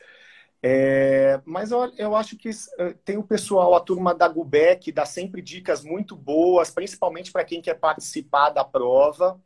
[0.68, 4.92] É, mas eu, eu, acho que eh, tem o pessoal, a turma da Gubé, que
[4.92, 9.40] dá sempre dicas muito boas, principalmente para quem quer participar da prova.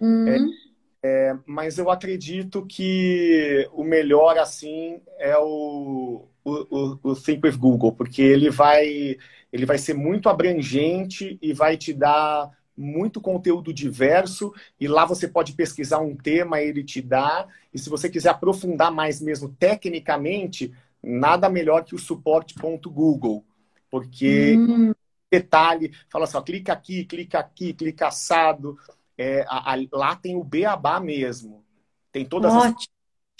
[0.00, 0.54] Uhum.
[1.02, 7.56] É, é, mas eu acredito que o melhor, assim, é o, o, o, Think with
[7.56, 9.16] Google, porque ele vai,
[9.52, 15.28] ele vai ser muito abrangente e vai te dar muito conteúdo diverso e lá você
[15.28, 17.46] pode pesquisar um tema, ele te dá.
[17.72, 23.44] E se você quiser aprofundar mais mesmo tecnicamente, nada melhor que o suporte.google,
[23.90, 24.92] porque hum.
[25.30, 28.76] detalhe, fala só, clica aqui, clica aqui, clica assado.
[29.16, 31.64] É, a, a, lá tem o beabá mesmo.
[32.10, 32.76] Tem todas Ótimo.
[32.78, 32.88] as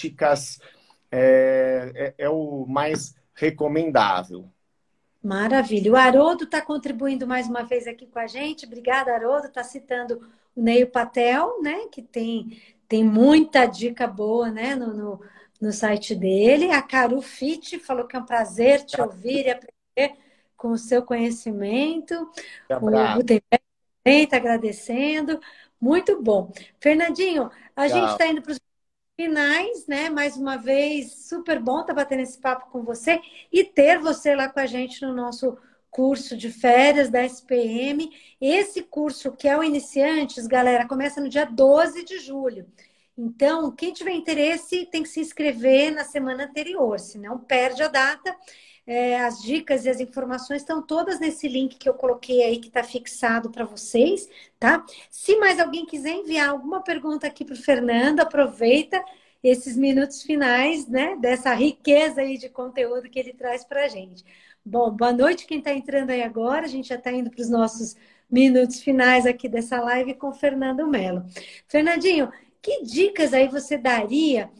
[0.01, 0.59] dicas,
[1.11, 4.49] é, é, é o mais recomendável.
[5.25, 5.91] Maravilha.
[5.91, 8.66] O Haroldo está contribuindo mais uma vez aqui com a gente.
[8.66, 9.47] Obrigada, Haroldo.
[9.47, 10.20] Está citando
[10.55, 11.87] o Neil Patel, né?
[11.91, 14.77] Que tem, tem muita dica boa né?
[14.77, 15.20] no, no,
[15.59, 16.70] no site dele.
[16.70, 20.20] A Caru Fit falou que é um prazer te ouvir e aprender
[20.59, 22.31] com o seu conhecimento.
[22.68, 23.64] Tá o Gutenberg
[24.05, 25.41] também está agradecendo.
[25.81, 26.53] Muito bom.
[26.79, 27.99] Fernandinho, a Tchau.
[27.99, 28.61] gente está indo para os
[29.17, 30.09] finais, né?
[30.11, 33.21] Mais uma vez, super bom estar tá batendo esse papo com você
[33.53, 35.57] e ter você lá com a gente no nosso
[35.91, 38.11] curso de férias da SPM.
[38.41, 42.67] Esse curso que é o Iniciantes, galera, começa no dia 12 de julho.
[43.17, 48.37] Então, quem tiver interesse tem que se inscrever na semana anterior, senão perde a data.
[48.87, 52.68] É, as dicas e as informações estão todas nesse link que eu coloquei aí, que
[52.68, 54.28] está fixado para vocês,
[54.59, 54.85] tá?
[55.11, 59.03] Se mais alguém quiser enviar alguma pergunta aqui para o Fernando, aproveita
[59.43, 61.16] esses minutos finais, né?
[61.16, 64.24] Dessa riqueza aí de conteúdo que ele traz para a gente.
[64.64, 66.64] Bom, boa noite quem está entrando aí agora.
[66.64, 67.95] A gente já está indo para os nossos
[68.30, 71.24] minutos finais aqui dessa live com Fernando Melo.
[71.68, 72.30] Fernandinho,
[72.62, 74.51] que dicas aí você daria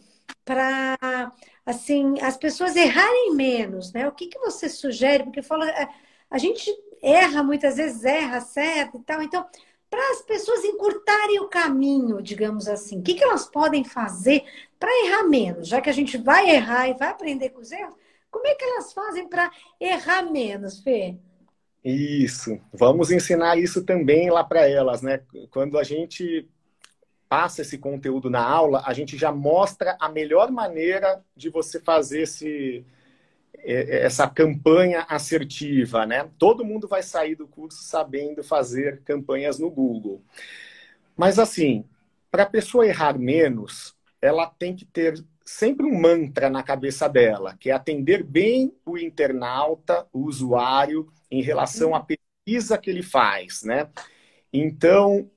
[0.43, 1.31] para
[1.65, 4.07] assim as pessoas errarem menos, né?
[4.07, 5.23] O que, que você sugere?
[5.23, 5.89] Porque fala, é,
[6.29, 9.21] a gente erra muitas vezes, erra certo e tal.
[9.21, 9.45] Então,
[9.89, 14.43] para as pessoas encurtarem o caminho, digamos assim, o que, que elas podem fazer
[14.79, 15.67] para errar menos?
[15.67, 17.95] Já que a gente vai errar e vai aprender com os erros,
[18.29, 19.49] como é que elas fazem para
[19.79, 21.15] errar menos, Fê?
[21.83, 22.59] Isso.
[22.73, 25.21] Vamos ensinar isso também lá para elas, né?
[25.51, 26.49] Quando a gente
[27.27, 32.21] passa esse conteúdo na aula, a gente já mostra a melhor maneira de você fazer
[32.21, 32.85] esse,
[33.53, 36.29] essa campanha assertiva, né?
[36.37, 40.23] Todo mundo vai sair do curso sabendo fazer campanhas no Google.
[41.17, 41.85] Mas assim,
[42.29, 47.55] para a pessoa errar menos, ela tem que ter sempre um mantra na cabeça dela,
[47.59, 53.63] que é atender bem o internauta, o usuário, em relação à pesquisa que ele faz,
[53.63, 53.89] né?
[54.51, 55.29] Então,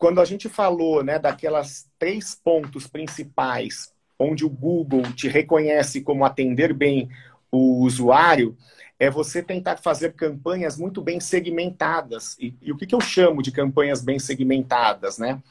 [0.00, 6.24] quando a gente falou, né, daquelas três pontos principais onde o Google te reconhece como
[6.24, 7.10] atender bem
[7.52, 8.56] o usuário
[8.98, 12.34] é você tentar fazer campanhas muito bem segmentadas.
[12.38, 15.42] E, e o que, que, eu chamo de campanhas bem segmentadas, né?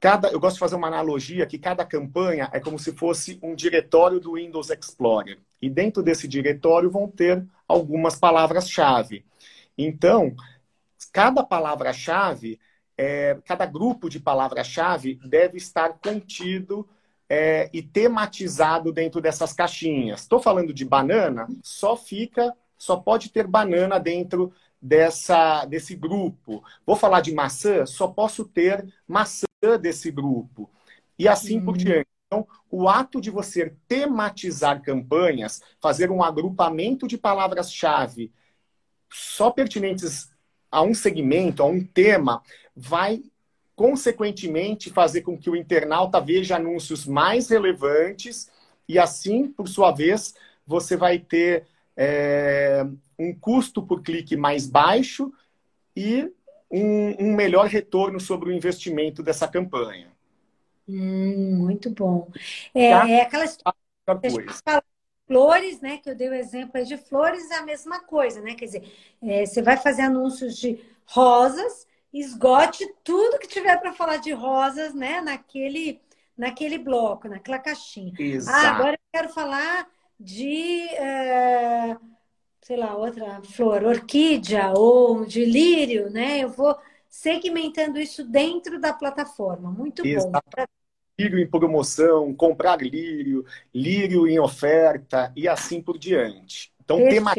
[0.00, 3.54] Cada, eu gosto de fazer uma analogia que cada campanha é como se fosse um
[3.54, 5.38] diretório do Windows Explorer.
[5.60, 9.26] E dentro desse diretório vão ter algumas palavras-chave.
[9.76, 10.34] Então,
[11.12, 12.58] cada palavra-chave,
[13.00, 16.86] é, cada grupo de palavra-chave deve estar contido
[17.30, 20.20] é, e tematizado dentro dessas caixinhas.
[20.20, 26.62] Estou falando de banana, só fica, só pode ter banana dentro dessa, desse grupo.
[26.84, 29.46] Vou falar de maçã, só posso ter maçã
[29.80, 30.68] desse grupo.
[31.18, 31.64] E assim uhum.
[31.64, 32.06] por diante.
[32.26, 38.30] Então, o ato de você tematizar campanhas, fazer um agrupamento de palavras-chave
[39.08, 40.30] só pertinentes
[40.70, 42.42] a um segmento, a um tema,
[42.80, 43.22] vai
[43.80, 48.50] consequentemente, fazer com que o internauta veja anúncios mais relevantes
[48.86, 50.34] e, assim, por sua vez,
[50.66, 51.66] você vai ter
[51.96, 52.84] é,
[53.18, 55.32] um custo por clique mais baixo
[55.96, 56.30] e
[56.70, 60.08] um, um, melhor retorno sobre o investimento dessa campanha.
[60.86, 62.30] Hum, muito bom.
[62.74, 63.08] É, tá?
[63.08, 63.78] é aquela história.
[65.26, 65.96] Flores, né?
[65.96, 68.54] Que eu dei o exemplo de flores, é a mesma coisa, né?
[68.54, 74.16] Quer dizer, é, você vai fazer anúncios de rosas, esgote tudo que tiver para falar
[74.16, 75.20] de rosas, né?
[75.20, 76.00] Naquele,
[76.36, 78.12] naquele bloco, naquela caixinha.
[78.18, 78.66] Exato.
[78.66, 79.88] Ah, agora eu quero falar
[80.18, 81.96] de, é,
[82.60, 86.40] sei lá, outra flor, orquídea ou de lírio, né?
[86.40, 86.76] Eu vou
[87.08, 89.70] segmentando isso dentro da plataforma.
[89.70, 90.42] Muito Exato.
[90.54, 90.64] bom.
[91.18, 93.44] Lírio em promoção, comprar lírio,
[93.74, 96.72] lírio em oferta e assim por diante.
[96.82, 97.34] Então, tema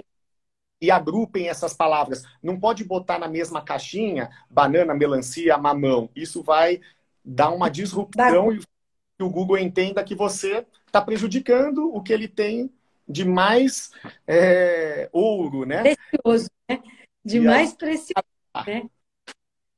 [0.82, 2.24] e agrupem essas palavras.
[2.42, 6.10] Não pode botar na mesma caixinha banana, melancia, mamão.
[6.16, 6.82] Isso vai
[7.24, 12.28] dar uma disrupção e que o Google entenda que você está prejudicando o que ele
[12.28, 12.72] tem
[13.08, 13.92] de mais
[14.28, 15.96] é, ouro, né?
[15.96, 16.82] Precioso, né?
[17.24, 18.26] De e mais precioso,
[18.66, 18.90] né?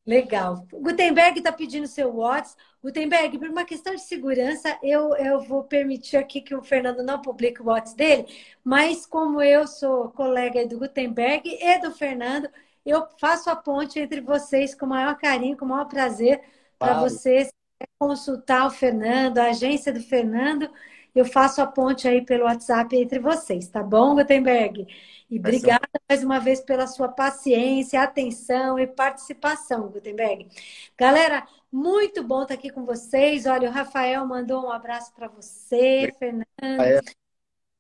[0.06, 0.68] Legal.
[0.72, 2.62] O Gutenberg está pedindo seu WhatsApp.
[2.84, 7.22] Gutenberg, por uma questão de segurança, eu, eu vou permitir aqui que o Fernando não
[7.22, 8.26] publique o WhatsApp dele,
[8.62, 12.50] mas como eu sou colega do Gutenberg e do Fernando,
[12.86, 16.42] eu faço a ponte entre vocês com o maior carinho, com o maior prazer,
[16.78, 17.50] para vocês
[17.98, 20.70] consultar o Fernando, a agência do Fernando.
[21.16, 24.86] Eu faço a ponte aí pelo WhatsApp entre vocês, tá bom, Gutenberg?
[25.34, 30.48] E obrigada mais uma vez pela sua paciência, atenção e participação, Gutenberg.
[30.96, 33.48] Galera, muito bom estar aqui com vocês.
[33.48, 36.46] Olha, o Rafael mandou um abraço para você, Fernando.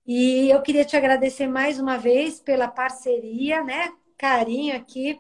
[0.04, 3.93] E eu queria te agradecer mais uma vez pela parceria, né?
[4.18, 5.20] Carinho aqui,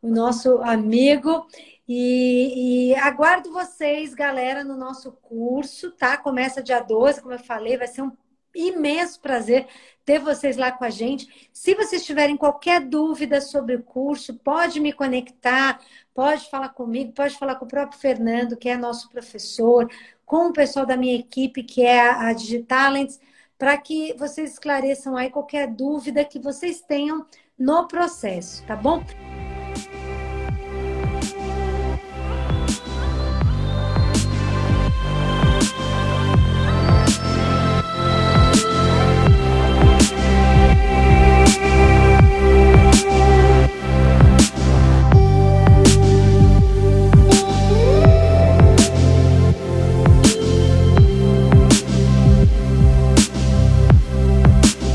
[0.00, 1.46] o nosso amigo.
[1.86, 6.16] E, e, aguardo vocês, galera, no nosso curso, tá?
[6.16, 8.12] Começa dia 12, como eu falei, vai ser um
[8.54, 9.66] imenso prazer
[10.04, 11.48] ter vocês lá com a gente.
[11.52, 15.80] Se vocês tiverem qualquer dúvida sobre o curso, pode me conectar,
[16.14, 19.90] pode falar comigo, pode falar com o próprio Fernando, que é nosso professor,
[20.24, 23.20] com o pessoal da minha equipe, que é a Digitalents,
[23.58, 27.24] para que vocês esclareçam aí qualquer dúvida que vocês tenham
[27.58, 29.02] no processo, tá bom?